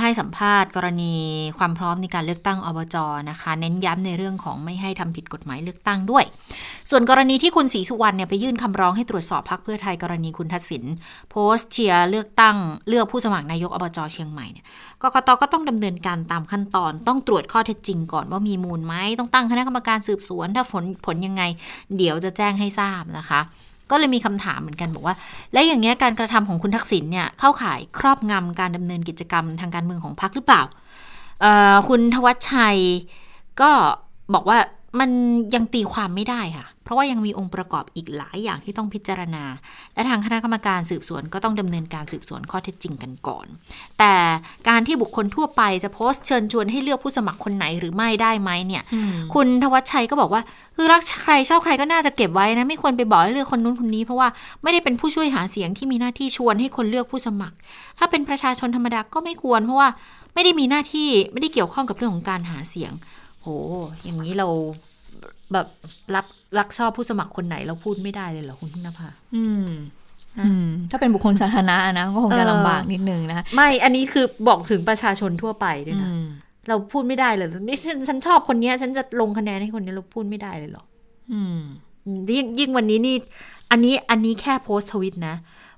[0.01, 1.14] ให้สัมภาษณ์กรณี
[1.59, 2.97] ความพร้อมในการเลือกตั้งอบจ
[3.30, 6.24] นะคะ เน้นย้ำในเรื่องของไม่ให้ทำผิดกฎหมายเลือกตั้งด้วย
[6.90, 10.84] ส่วนกรณีที่คุณศรีสุวรรณเนี่ยไปยื่นคำร้องให้ตรวจสอบพักเพื่อไทยกรณีคุณทักษิณ
[11.30, 12.57] โพสต์เชียร์เลือกตั้ง
[12.88, 14.64] เลือกผู้สมัครนายกอบจเชียงใหม่เนี่ย
[15.03, 21.42] กกตก็ต้องดำเนินการตามขั้นตอน ต้องตรวจข้อเท็จจริงก่อนว่ามีมูลไหมต้องตั้งคณะกรรมการสืบสวน ถ้าผลผลยังไง
[21.97, 23.40] เดี๋ยวจะแจ้งให้ทราบนะคะ
[23.91, 25.14] ก็เลยมีคำถามเหมือนกันบอกว่า
[25.53, 30.62] และอย่างเงี้ยการกระทำของคุณทักษิณเนี่ยเข้าข่ายครอบงำการดำเนินกิจกรรมทางการเมืองของพรรคหรือเปล่า
[31.89, 32.78] คุณทวัชชัย
[33.61, 33.70] ก็
[34.34, 34.59] บอกว่า
[35.01, 35.11] มัน
[35.55, 39.44] ยังตีความไม่ได้ค่ะ เพราะว่ายังมีองค์ประกอบอีกหลายอย่างที่ต้องพิจารณา
[39.94, 43.47] และทางคณะกรรมการสืบสวนก็ต้องดำเนินการสืบสวนข้อเท็จจริงกันก่อน
[43.99, 44.14] แต่
[44.68, 48.82] การที่บุคคลทั่วไปจะโพสต์เชิญชวนให้เลือกผู้สมัครคนไหนหรือไม่ได้ไหมเนี่ย
[49.34, 50.42] คุณทวัชชัยก็บอกว่า
[50.76, 54.28] คือรักใครชอบใครก็น่าจะเก็บไว้นะ ไม่ควรไปบอกให้เลือกคนนู้นคนนี้ เพราะว่า
[54.62, 57.57] ไม่ได้เป็นผู้ช่วยหาเสียงที่มีหน้าที่ชวนให้คนเลือกผู้สมัคร
[57.99, 59.88] ถ้าเป็นประชาชนธรรมดาก็ไม่ควรเพราะว่า
[60.34, 62.92] ไม่ได้มีหน้าที่ไม่ได้เกี่ยวข้องกับเรื่องของการหาเสียง
[63.47, 63.53] โห
[64.05, 64.49] อย่างนี้เรา
[65.53, 65.66] แบบ
[66.14, 66.26] รัก
[66.59, 69.68] รักชอบผู้สมัครคนไหนเราพูดไม่ได้เลยเหรอคุณพึ่งนภาอืม
[70.40, 76.24] อืมถ้าเป็นบุคคลสาธารณะนะก็คงจะเออลำบากนิดนึงนะคะไม่อันนี้คือบอกถึงประชาชนทั่วไปด้วยนะอืม
[76.68, 80.84] เราพูดไม่ได้เลยนี่ฉันฉันชอบคนเนี้ยฉันจะลงคะแนนให้คนนี้เราพูดไม่ได้เลยเหรอ
[81.32, 81.59] อืม
[82.05, 83.16] อืมยิ่งยิ่งวันนี้นี่
[83.70, 85.34] อันนี้อันนี้แค่โพสต์ทวิตนะ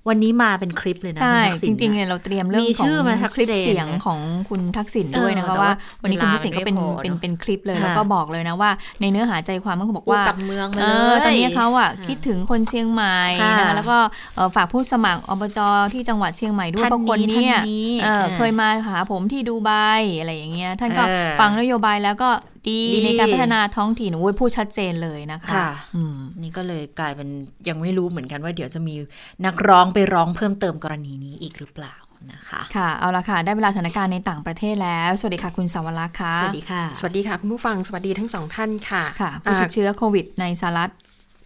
[0.09, 4.19] วันนี้มาเป็นคลิปเลยนะใช่คุณทักษิจณริงๆนะเนี่ยเราเตรียมเรื่องมีขอชื่งอมาชัดคลิปเจนเสียงนะของ
[4.49, 5.73] คุณทักษิณด้วยนะคะเออแต่ว่าว่า
[6.03, 8.71] วันนี้คุณทักษิณก็เป็นเวลาไม่พอเป็นเนอะเป็นคลิปเลยค่ะแล้วก็บอกเลยนะว่า
[9.01, 13.99] ในเนื้อหาใจความก็บอกว่าพูดกับเมืองมาเอเลยอตอนนี้เขาอะค่ะคิดถึงคนเชียงใหม่ค่ะนะแล้วก็
[14.35, 15.59] เอ่อฝากผู้สมัครอบจ
[15.93, 19.71] ที่จังหวัดเชียงใหม่ด้วยท่านเพราะคนเนี้ยท่านนี้เออเออเคยมาหาผมที่ดูไบ
[20.19, 22.31] อะไรอย่างเงี้ยท่านก็เออฟังนโยบายแล้วก็
[22.67, 27.29] ดีดีในการพัฒนาท้องถิ่นโอ้ยพูดชัดเจนเลยนะคะค่ะอืมนี่ก็เลยกลายเป็น
[27.69, 28.95] ยังไม่รู้เหมือนกันว่าเดี๋ยวจะมี
[29.47, 31.95] นักร้องไปร้องเพิ่มเติมกรณีนี้อีกหรือเปล่า
[32.33, 40.91] นะคะค่ะเอาละค่ะ ได้เวลาสถานการณ์ในต่างประเทศแล้ว สวัสดีค่ะคุณสาวรักษ์ค่ะ สวัสดีค่ะ สวัสดีค่ะ คุณผู้ฟังสวัสดีทั้งสองท่านค่ะค่ะผู้ติดอ่าเชื้อโควิดในสหรัฐ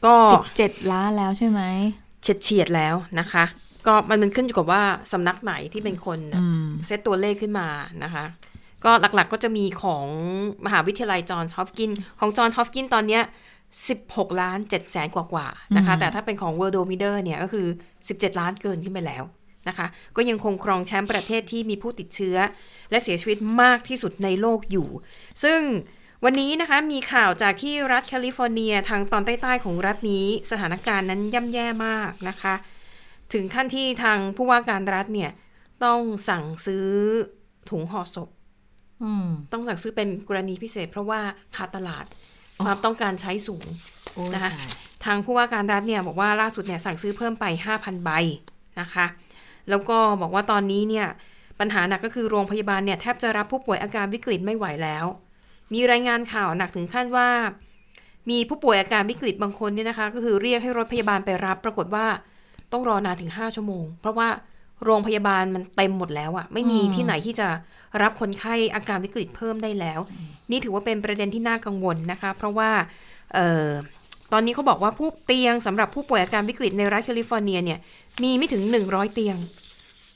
[0.07, 0.15] ก็
[0.55, 1.61] 17 ล้านแล้วใช่ไหม
[2.23, 3.45] เฉียดเฉียดๆแล้วนะคะ
[3.87, 4.83] ก็มันมันขึ้นอยู่กับว่า
[5.13, 7.67] สำนักไหนที่เป็นคนอืมเซตตัวเลขขึ้นมา
[8.05, 8.25] นะคะ
[8.85, 10.07] ก็หลักๆก็จะมีของ
[10.67, 13.23] มหาวิทยาลัยจอห์นส์ฮอปกินส์ ของจอห์นส์ฮอปกินส์ตอนเนี้ย
[13.81, 17.67] 16 ล้าน7แสนกว่าๆนะคะอืมแต่ถ้าเป็นของ World o m i d e r เนี่ยก็คือ
[18.03, 19.25] 17 ล้านเกินขึ้นไปแล้ว
[19.69, 22.37] นะคะ ก็ยังคงครองแชมป์ประเทศที่มีผู้ติดเชื้อ
[22.91, 24.89] และเสียชีวิตมากที่สุดในโลกอยู่
[25.43, 25.61] ซึ่ง
[26.25, 32.55] วันนี้นะคะมีข่าวจากที่รัฐแคลิฟอร์เนียทางตอนใต้ๆของรัฐนี้สถานการณ์นั้นย่ำแย่มากนะคะ
[33.33, 35.31] ถึงขั้นที่ทางผู้ว่าการรัฐเนี่ย
[35.85, 36.89] ต้องสั่งซื้อ
[37.71, 38.42] ถุงห่อศพอืม
[39.53, 41.21] ต้องสั่งซื้อเป็นกรณีพิเศษ เพราะว่า
[41.57, 42.05] ขาดตลาด
[42.65, 43.67] ความต้องการใช้สูง
[44.13, 44.71] โอ้ยนะคะตาย
[45.05, 47.45] ทางผู้ว่าการรัฐเนี่ยบอกว่าล่าสุดเนี่ยสั่งซื้อเพิ่มไป
[47.75, 48.11] 5,000 ใบ
[48.81, 49.07] นะคะ
[49.71, 51.07] แล้วก็บอกว่าตอนนี้เนี่ย
[51.61, 55.05] ปัญหาหนักก็คือโรงพยาบาลเนี่ยแทบจะรับผู้ป่วยอาการวิกฤตไม่ไหวแล้ว
[55.73, 57.29] มีรายงานข่าวหนักถึงขั้นว่า
[58.31, 62.07] มีผู้ป่วยอาการวิกฤตบางคนเนี่ยนะคะ ก็คือเรียกให้รถพยาบาลไปรับ ปรากฏว่า
[62.73, 64.29] ต้องรอนานถึง 5 ชั่วโมง เพราะว่า
[64.85, 67.49] โรงพยาบาลมันเต็มหมดแล้วอะไม่มีที่ไหนที่จะ
[68.03, 70.01] รับคนไข้อาการวิกฤตเพิ่มได้แล้ว
[70.51, 72.71] นี่ถือว่าเป็นประเด็นที่น่ากังวลนะคะ เพราะว่า
[73.37, 73.69] ออ
[74.33, 77.79] ตอนนี้เขาบอกว่าผู้เตียงสำหรับผู้ป่วยอาการวิกฤตในรัฐแคลิฟอร์เนียเนี่ย
[78.23, 79.37] มีไม่ถึง 100 เตียง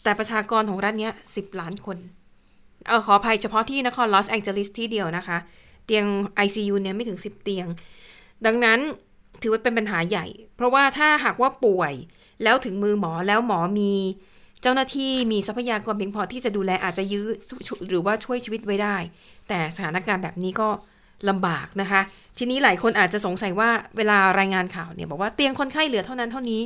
[0.02, 1.98] แต่ประชากรของรัฐเนี้ย10 ล้านคน
[2.86, 5.38] เออขออภัยเฉพาะที่นครลอสแองเจลิสที่เดียวนะคะ
[5.86, 6.04] เตียง
[6.44, 7.66] ICU เนี่ยไม่ถึง 10 เตียง
[8.46, 8.78] ดังนั้น
[9.42, 11.92] ถือว่าเป็นปัญหาใหญ่ เพราะว่าถ้าหากว่าป่วย
[12.42, 13.92] แล้วถึงมือหมอแล้วหมอมี
[14.62, 17.26] เจ้าหน้าที่มีทรัพยากรเพียงพอที่จะดูแลอาจจะยื้อ
[17.88, 18.96] หรือว่าช่วยชีวิตไว้ได้
[19.48, 20.68] แต่สถานการณ์แบบนี้ก็
[21.28, 22.00] ลำบากนะคะ
[22.38, 26.60] ทีนี้หลายคนอาจจะสงสัยว่าเวลารายงานข่าวเนี่ยบอกว่าเตียงคนไข้เหลือเท่านั้นเท่านี้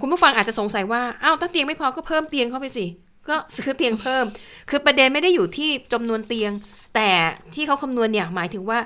[0.00, 2.86] คุณผู้ฟังอาจจะสงสัยว่าอ้าวถ้าเตียงไม่พอก็เพิ่มเตียงเข้าไปสิ
[3.28, 4.24] ก็ซื้อเตียงเพิ่ม
[4.70, 6.52] คือประเด็นไม่ได้อยู่ที่จำนวนเตียง
[6.94, 7.08] แต่
[7.54, 8.78] ที่เขาคำนวณเนี่ยหมายถึงว่า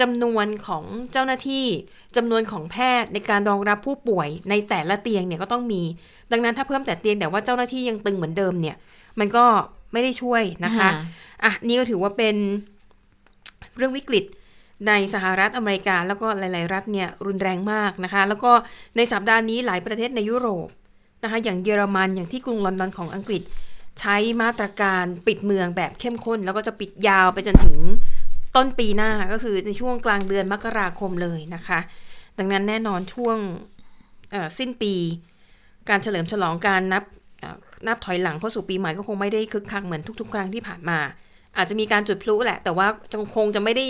[0.00, 1.66] จำนวนของเจ้าหน้าที่
[2.16, 5.82] จำนวนของแพทย์ในการรองรับผู้ป่วยในแต่ละเตียงเนี่ยก็ต้องมี
[6.32, 8.76] ดังนั้นถ้าเพิ่มแต่เตียงแต่ว่าเจ้าหน้าที่ยังตึงเหมือนเดิมเนี่ย
[9.18, 9.46] มันก็
[9.92, 11.02] ไม่ได้ช่วยนะคะอ่า
[11.44, 12.36] อะนี่ก็ถือว่าเป็น
[13.76, 14.24] เรื่องวิกฤต
[14.88, 18.52] ในสหรัฐอเมริกา แล้วก็หลาย ๆ รัฐเนี่ยรุนแรงมากนะคะ แล้วก็
[18.96, 20.68] ในสัปดาห์นี้หลายประเทศในยุโรป
[21.22, 23.42] นะคะอย่างเยอรมันอย่างที่กรุงลอนดอนของอังกฤษ
[24.00, 27.78] ใช้มาตรการปิดเมืองแบบเข้มข้น แล้วก็จะปิดยาวไปจนถึง
[28.56, 31.80] ต้นปีหน้าก็คือในช่วงกลางเดือนมกราคมเลยนะคะ
[32.38, 33.36] ดังนั้นแน่นอนช่วง
[34.58, 34.94] สิ้นปี
[35.88, 37.04] การเฉลิมฉลองการนับ
[37.86, 40.98] นับถอยหลังเข้าสู่ปีใหม่ก็คงไม่ได้คึกคักเหมือนทุก ๆ ครั้งที่ผ่านมา
[41.56, 43.86] อาจจะมีการจุดพลุแหละ แต่ว่าคงคงจะไม่ได้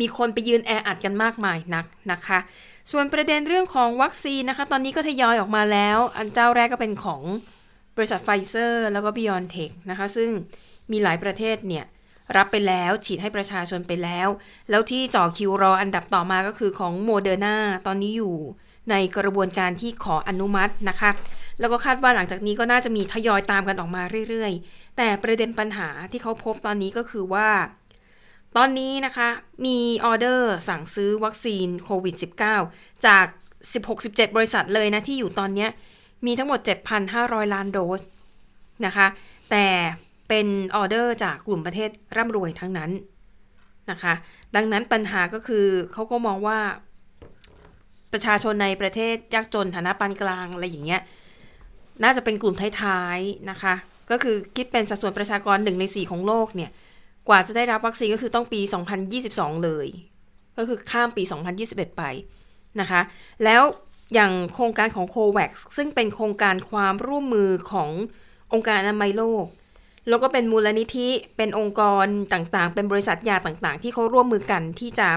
[0.00, 2.38] มีคนไปยืนแออัดกันมากมายนักนะคะ
[2.92, 7.22] ส่วนประเด็นเรื่องของวัคซีนนะคะ ตอนนี้ก็ทยอยออกมาแล้ว อันเจ้าแรกก็เป็นของ
[7.96, 10.28] บริษัทไฟเซอร์ แล้วก็ BioNTech นะคะ ซึ่ง
[10.92, 11.84] มีหลายประเทศเนี่ย
[12.36, 14.28] รับไปแล้ว ฉีดให้ประชาชนไปแล้ว
[14.70, 17.56] แล้วที่จ่อคิวรออันดับต่อมาก็คือของโมเดอร์นา
[17.86, 18.34] ตอนนี้อยู่
[18.90, 21.10] ในกระบวนการที่ขออนุมัตินะคะ
[21.60, 27.48] แล้วก็คาดว่าหลังจากนี้ก็น่าจะมีทยอยตามกันออกมาเรื่อยๆ แต่ประเด็นปัญหาที่เขาพบตอนนี้ก็คือว่า
[28.56, 29.28] ตอนนี้นะคะ
[29.66, 32.14] มีออเดอร์สั่งซื้อวัคซีนโควิด
[32.60, 33.26] -19 จาก
[33.80, 35.66] 16-17 บริษัทเลยนะที่อยู่ตอนนี้
[36.26, 36.60] มีทั้งหมด
[37.06, 38.00] 7,500 ล้านโดส
[38.86, 39.06] นะคะ
[39.50, 39.66] แต่
[40.28, 40.46] เป็น
[40.76, 42.90] ออเดอร์จากกลุ่มประเทศร่ำรวยทั้งนั้น
[43.90, 44.14] นะคะ
[44.56, 46.58] ดังนั้นปัญหาก็คือเขาก็มองว่า
[48.12, 51.02] ประชาชนในประเทศยากจนฐานะปานกลางอะไรอย่างเงี้ย
[52.02, 53.74] น่าจะเป็นกลุ่มท้ายๆนะคะ
[54.10, 56.70] ก็คือคิดเป็นสัดส่วนประชากรหนึ่งในสี่ของโลกเนี่ย
[57.28, 58.60] กว่าจะได้รับวัคซีนก็คือต้องปี
[59.12, 59.86] 2022 เลย
[60.56, 61.22] ก็คือข้ามปี
[61.60, 62.02] 2021 ไป
[62.80, 63.00] นะคะ
[63.44, 63.62] แล้ว
[64.14, 67.90] อย่างโครงการของ COVAX ซึ่งเป็นโครงการความร่วมมือของ
[68.52, 69.46] องค์การอนามัยโลก
[70.08, 75.08] แล้วก็เป็นมูลนิธิเป็นองค์กรต่างๆ เป็นบริษัทยาต่างๆ ที่เขาร่วมมือกันที่จะ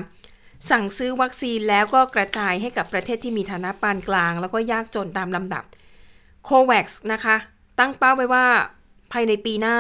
[0.70, 5.64] สั่งซื้อวัคซีนแล้วก็กระจายให้กับประเทศที่มีฐานะปานกลาง แล้วก็ยากจนตามลำดับ
[6.48, 7.36] COVAX นะคะ
[7.80, 8.46] ตั้งเป้าไว้ว่า
[9.12, 9.78] ภายในปีหน้า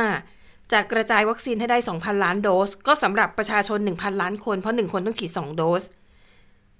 [0.71, 5.83] จะกระจายวัคซีนให้ได้ 2,000 ล้านโดส ก็สำหรับประชาชน 1,000 ล้านคน เพราะ 1 คนต้องฉีด 2 โดส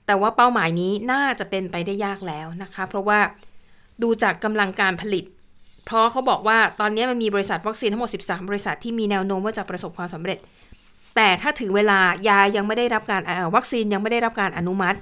[0.05, 3.19] แต่ว่าเป้าหมายนี้น่าจะเป็นไปได้ยากแล้วนะคะ เพราะว่า
[4.01, 5.25] ดูจากกำลังการผลิต
[5.87, 10.37] เพราะเขาบอกว่าตอนนี้มันมีบริษัทวัคซีนทั้งหมด 13 บริษัทที่มีแนวโน้มว่าจะประสบความสำเร็จ
[11.15, 14.97] แต่ถ้าถึงเวลายายังไม่ได้รับการเอ่อวัคซีนยังไม่ได้รับการอนุมัติ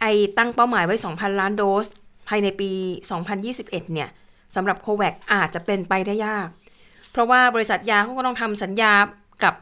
[0.00, 0.06] ไอ
[0.38, 1.86] ตั้งเป้าหมายไว้ 2,000 ล้านโดส
[2.28, 2.70] ภายในปี
[3.30, 4.08] 2021 เนี่ย
[4.54, 6.46] สำหรับโควัคอาจจะเป็นไปได้ยาก
[7.10, 8.92] เพราะว่าบริษัทยาเขาก็ต้องทำสัญญา
[9.44, 9.54] กับ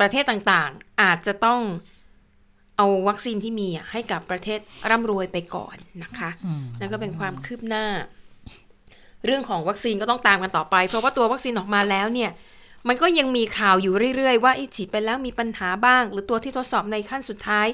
[0.00, 1.60] ประเทศต่างๆ อาจจะต้อง
[2.76, 6.30] เอาวัคซีนที่มีอะให้กับประเทศร่ำรวยไปก่อนนะคะ
[6.80, 7.86] นั่นก็เป็นความคืบหน้า
[9.26, 12.30] เรื่องของวัคซีนก็ต้องตามกันต่อไป เพราะว่าตัววัคซีนออกมาแล้วเนี่ย
[12.88, 17.66] มันก็ยังมีข่าวอยู่เรื่อยๆ ว่าไอ้ฉีดไปแล้วมีปัญหาบ้าง หรือตัวที่ทดสอบในขั้นสุดท้าย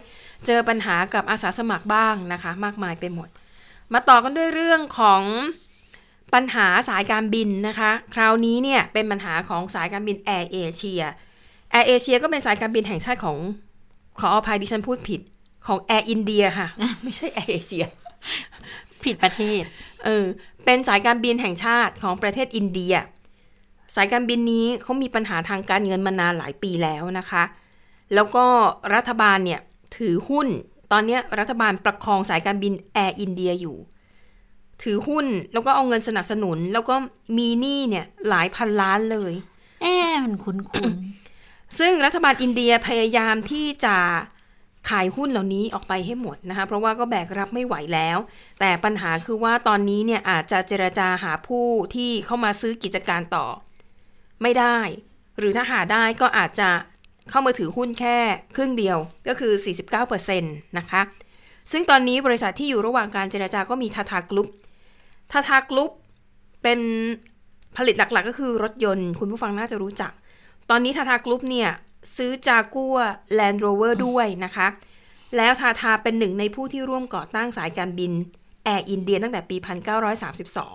[0.46, 3.28] เจอปัญหากับอาสาสมัครบ้างนะคะ มากมายไปหมด
[3.92, 5.22] มาต่อกันด้วยเรื่องของ
[6.34, 11.02] ปัญหาสายการบินนะคะ คราวนี้เนี่ยเป็นปัญหาของสายการบินแอร์เอเชีย
[11.70, 13.36] แอร์เอเชียก็เป็นสายการบินแห่งชาติของ
[14.20, 15.20] ขออภัยดิฉันพูดผิด
[15.66, 16.68] ของแอร์อินเดียค่ะ
[17.02, 17.84] ไม่ใช่แอร์เอเชีย
[19.04, 19.62] ผิดประเทศ
[20.04, 20.24] เออ
[20.64, 22.94] เป็นสายการบินแห่งชาติของประเทศอินเดีย
[23.96, 27.42] สายการบินนี้เขามีปัญหาทางการเงินมานานหลายปีแล้วนะคะ
[28.14, 28.44] แล้วก็
[28.94, 29.60] รัฐบาลเนี่ย
[29.96, 30.48] ถือหุ้น
[30.92, 33.76] ตอนเนี้ยรัฐบาลประคองสายการบินแอร์อินเดียอยู่
[34.82, 36.94] ถือหุ้นแล้วก็เอาเงินสนับสนุน แล้วก็
[37.38, 39.32] มีหนี้เนี่ยหลายพันล้านเลย
[39.82, 40.92] เอ๊ะมันคุ้นคุ้น
[41.78, 43.96] ซึ่งรัฐบาลอินเดียพยายามที่จะ
[44.88, 48.18] ขายหุ้นเหล่านี้ออกไปให้หมดนะคะเพราะว่าก็แบกรับไม่ไหวแล้ว
[48.60, 53.46] แต่ปัญหาคือว่าตอนนี้เนี่ยอาจจะเจรจาหาผู้ที่เข้ามาซื้อกิจการต่อ
[54.42, 54.78] ไม่ได้
[55.38, 56.70] หรือถ้าหาได้ก็อาจจะ
[57.30, 58.16] เข้ามาถือหุ้นแค่
[58.56, 59.52] ครึ่งเดียวก็คือ
[59.94, 61.02] 49%นะคะ
[61.72, 64.48] ซึ่งตอนนี้บริษัทที่อยู่ระหว่างการเจรจาก็มีทาทากรุ๊ป
[65.32, 65.90] ทาทากรุ๊ป
[66.62, 66.80] เป็น
[67.76, 70.12] ผลิตหลักๆ ก็คือรถยนต์ คุณผู้ฟังน่าจะรู้จัก
[70.70, 71.70] ตอนนี้ทาทากรุ๊ปเนี่ย
[72.16, 72.96] ซื้อจากัว
[73.34, 74.66] แลนด์โรเวอร์ด้วยนะคะ
[75.36, 78.12] แล้วทาทาเป็นหนึ่งในผู้ที่ร่วมก่อตั้งสายการบิน
[78.64, 79.56] แอร์อินเดียตั้งแต่ปี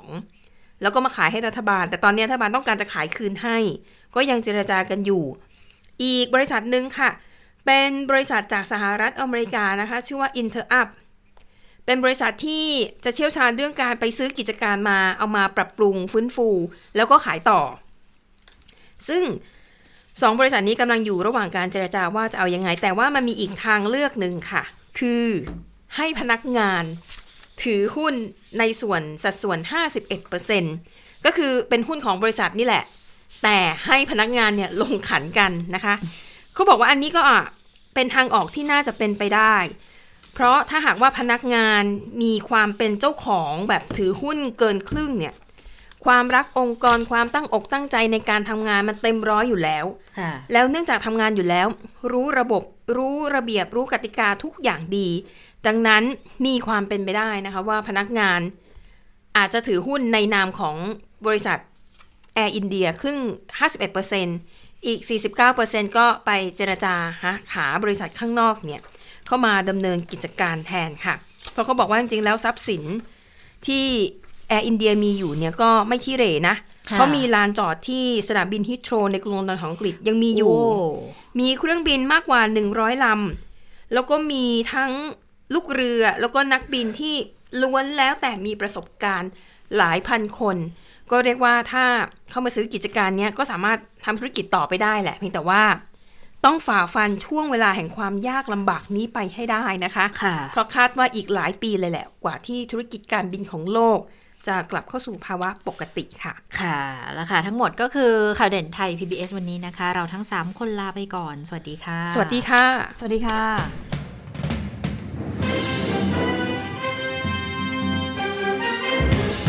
[0.01, 3.57] 1932 แล้วก็มาขายให้รัฐบาล แต่ตอนนี้รัฐบาลต้องการจะขายคืนให้
[4.15, 5.23] ก็ยังเจรจากันอยู่
[6.03, 7.09] อีกบริษัทหนึ่งค่ะ
[7.65, 10.87] เป็นบริษัทจากสหรัฐอเมริกานะคะ ชื่อว่า InterUp
[11.85, 12.65] เป็นบริษัทที่
[13.05, 16.49] จะเชี่ยวชาญเรื่องการไปซื้อกิจการมาเอามาปรับปรุงฟื้นฟู
[16.95, 17.61] แล้วก็ขายต่อ
[19.07, 19.23] ซึ่ง
[20.21, 24.63] สองบริษัทนี้กำลังอยู่ระหว่างการเจรจาว่าจะเอายังไง แต่ว่ามันมีอีกทางเลือกหนึ่งค่ะ
[24.99, 25.25] คือ
[25.95, 26.83] ให้พนักงาน
[27.63, 28.13] ถือหุ้น
[28.59, 29.59] ในส่วนสัดส่วน
[30.41, 32.83] 51%ก็คือเป็นหุ้นของบริษัทนี่แหละ
[33.43, 35.95] แต่ให้พนักงานเนี่ยลงขันกันนะคะ
[36.53, 37.41] เขาบอกว่าอันนี้ก็อะ
[37.95, 39.55] เป็นทางออกที่น่าจะเป็นไปได้
[40.33, 41.83] เพราะถ้าหากว่าพนักงาน
[42.21, 45.33] มีความเป็นเจ้าของแบบถือหุ้นเกินครึ่งเนี่ย
[46.05, 49.85] ความรักองค์กรความตั้งอกตั้งใจในการทำงานมันเต็มร้อยอยู่แล้ว
[50.19, 51.67] ค่ะแล้วเนื่องจากทำงานอยู่แล้ว
[52.11, 52.63] รู้ระบบ
[52.97, 55.09] รู้ระเบียบรู้กติกาทุกอย่างดี
[55.67, 56.03] ดังนั้น
[56.45, 58.39] มีความเป็นไปได้นะคะว่าพนักงาน
[59.37, 60.75] อาจจะถือหุ้นในนามของ
[61.25, 61.59] บริษัท
[62.33, 63.19] แอร์อินเดียครึ่ง
[64.03, 64.99] 51%อีก
[65.49, 68.81] 49%ก็ไปเจรจาหาหาบริษัทข้างนอกเนี่ย
[69.27, 71.15] เข้ามาดำเนินกิจการแทนค่ะ
[71.51, 72.83] เพราะเขาบอกว่าจริงๆแล้วทรัพย์สิน
[73.67, 73.85] ที่
[74.47, 76.55] แอร์อินเดียมีอยู่เนี่ยก็ไม่ขี้เหร่นะ
[76.89, 82.41] คะเขามีลานจอดที่สนามบินฮีทโธรว์ในกรุงลอนดอนของอังกฤษยังมีอยู่โมีเครื่องบินมากกว่า
[82.73, 84.91] 100 ลำ แล้วก็มีทั้ง
[85.53, 87.15] ลูกเรือแล้วก็นักบินที่
[87.61, 89.31] ล้วนแล้วแต่มีประสบการณ์
[89.77, 90.57] หลายพันคน
[91.11, 91.85] ก็เรียกว่าถ้า
[92.29, 95.63] เข้ามาซื้อกิจการเนี้ยก็สามารถทำธุรกิจต่อไปได้แหละ เพียงแต่ว่า
[96.45, 103.99] ต้องฝ่าฟันช่วงเวลาแห่งความยากลำบากนี้ไปให้ได้นะคะค่ะเพราะคาดว่าอีกหลายปีเลยแหละ กว่าที่ธุรกิจการบินของโลก
[104.47, 106.79] จะกลับเข้าสู่ภาวะปกติค่ะ ค่ะ
[107.13, 112.63] แล้วค่ะทั้งหมดก็คือข่าวเด่นไทย PBS วันนี้นะคะ เราทั้ง 3 คนลาไปก่อน สวัสดีค่ะ สวัสดีค่ะ
[112.97, 113.41] สวัสดีค่ะ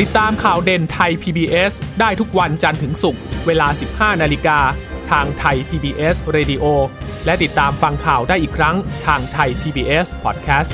[0.01, 4.59] ติดตามข่าวเด่นไทย PBS ได้ทุกวันจันทร์ถึงศุกร์เวลา 15 นาฬิกา
[5.11, 6.65] ทางไทย PBS Radio
[7.25, 8.77] และติดตามฟังข่าวได้อีกครั้ง
[9.07, 10.71] ทางไทย PBS Podcast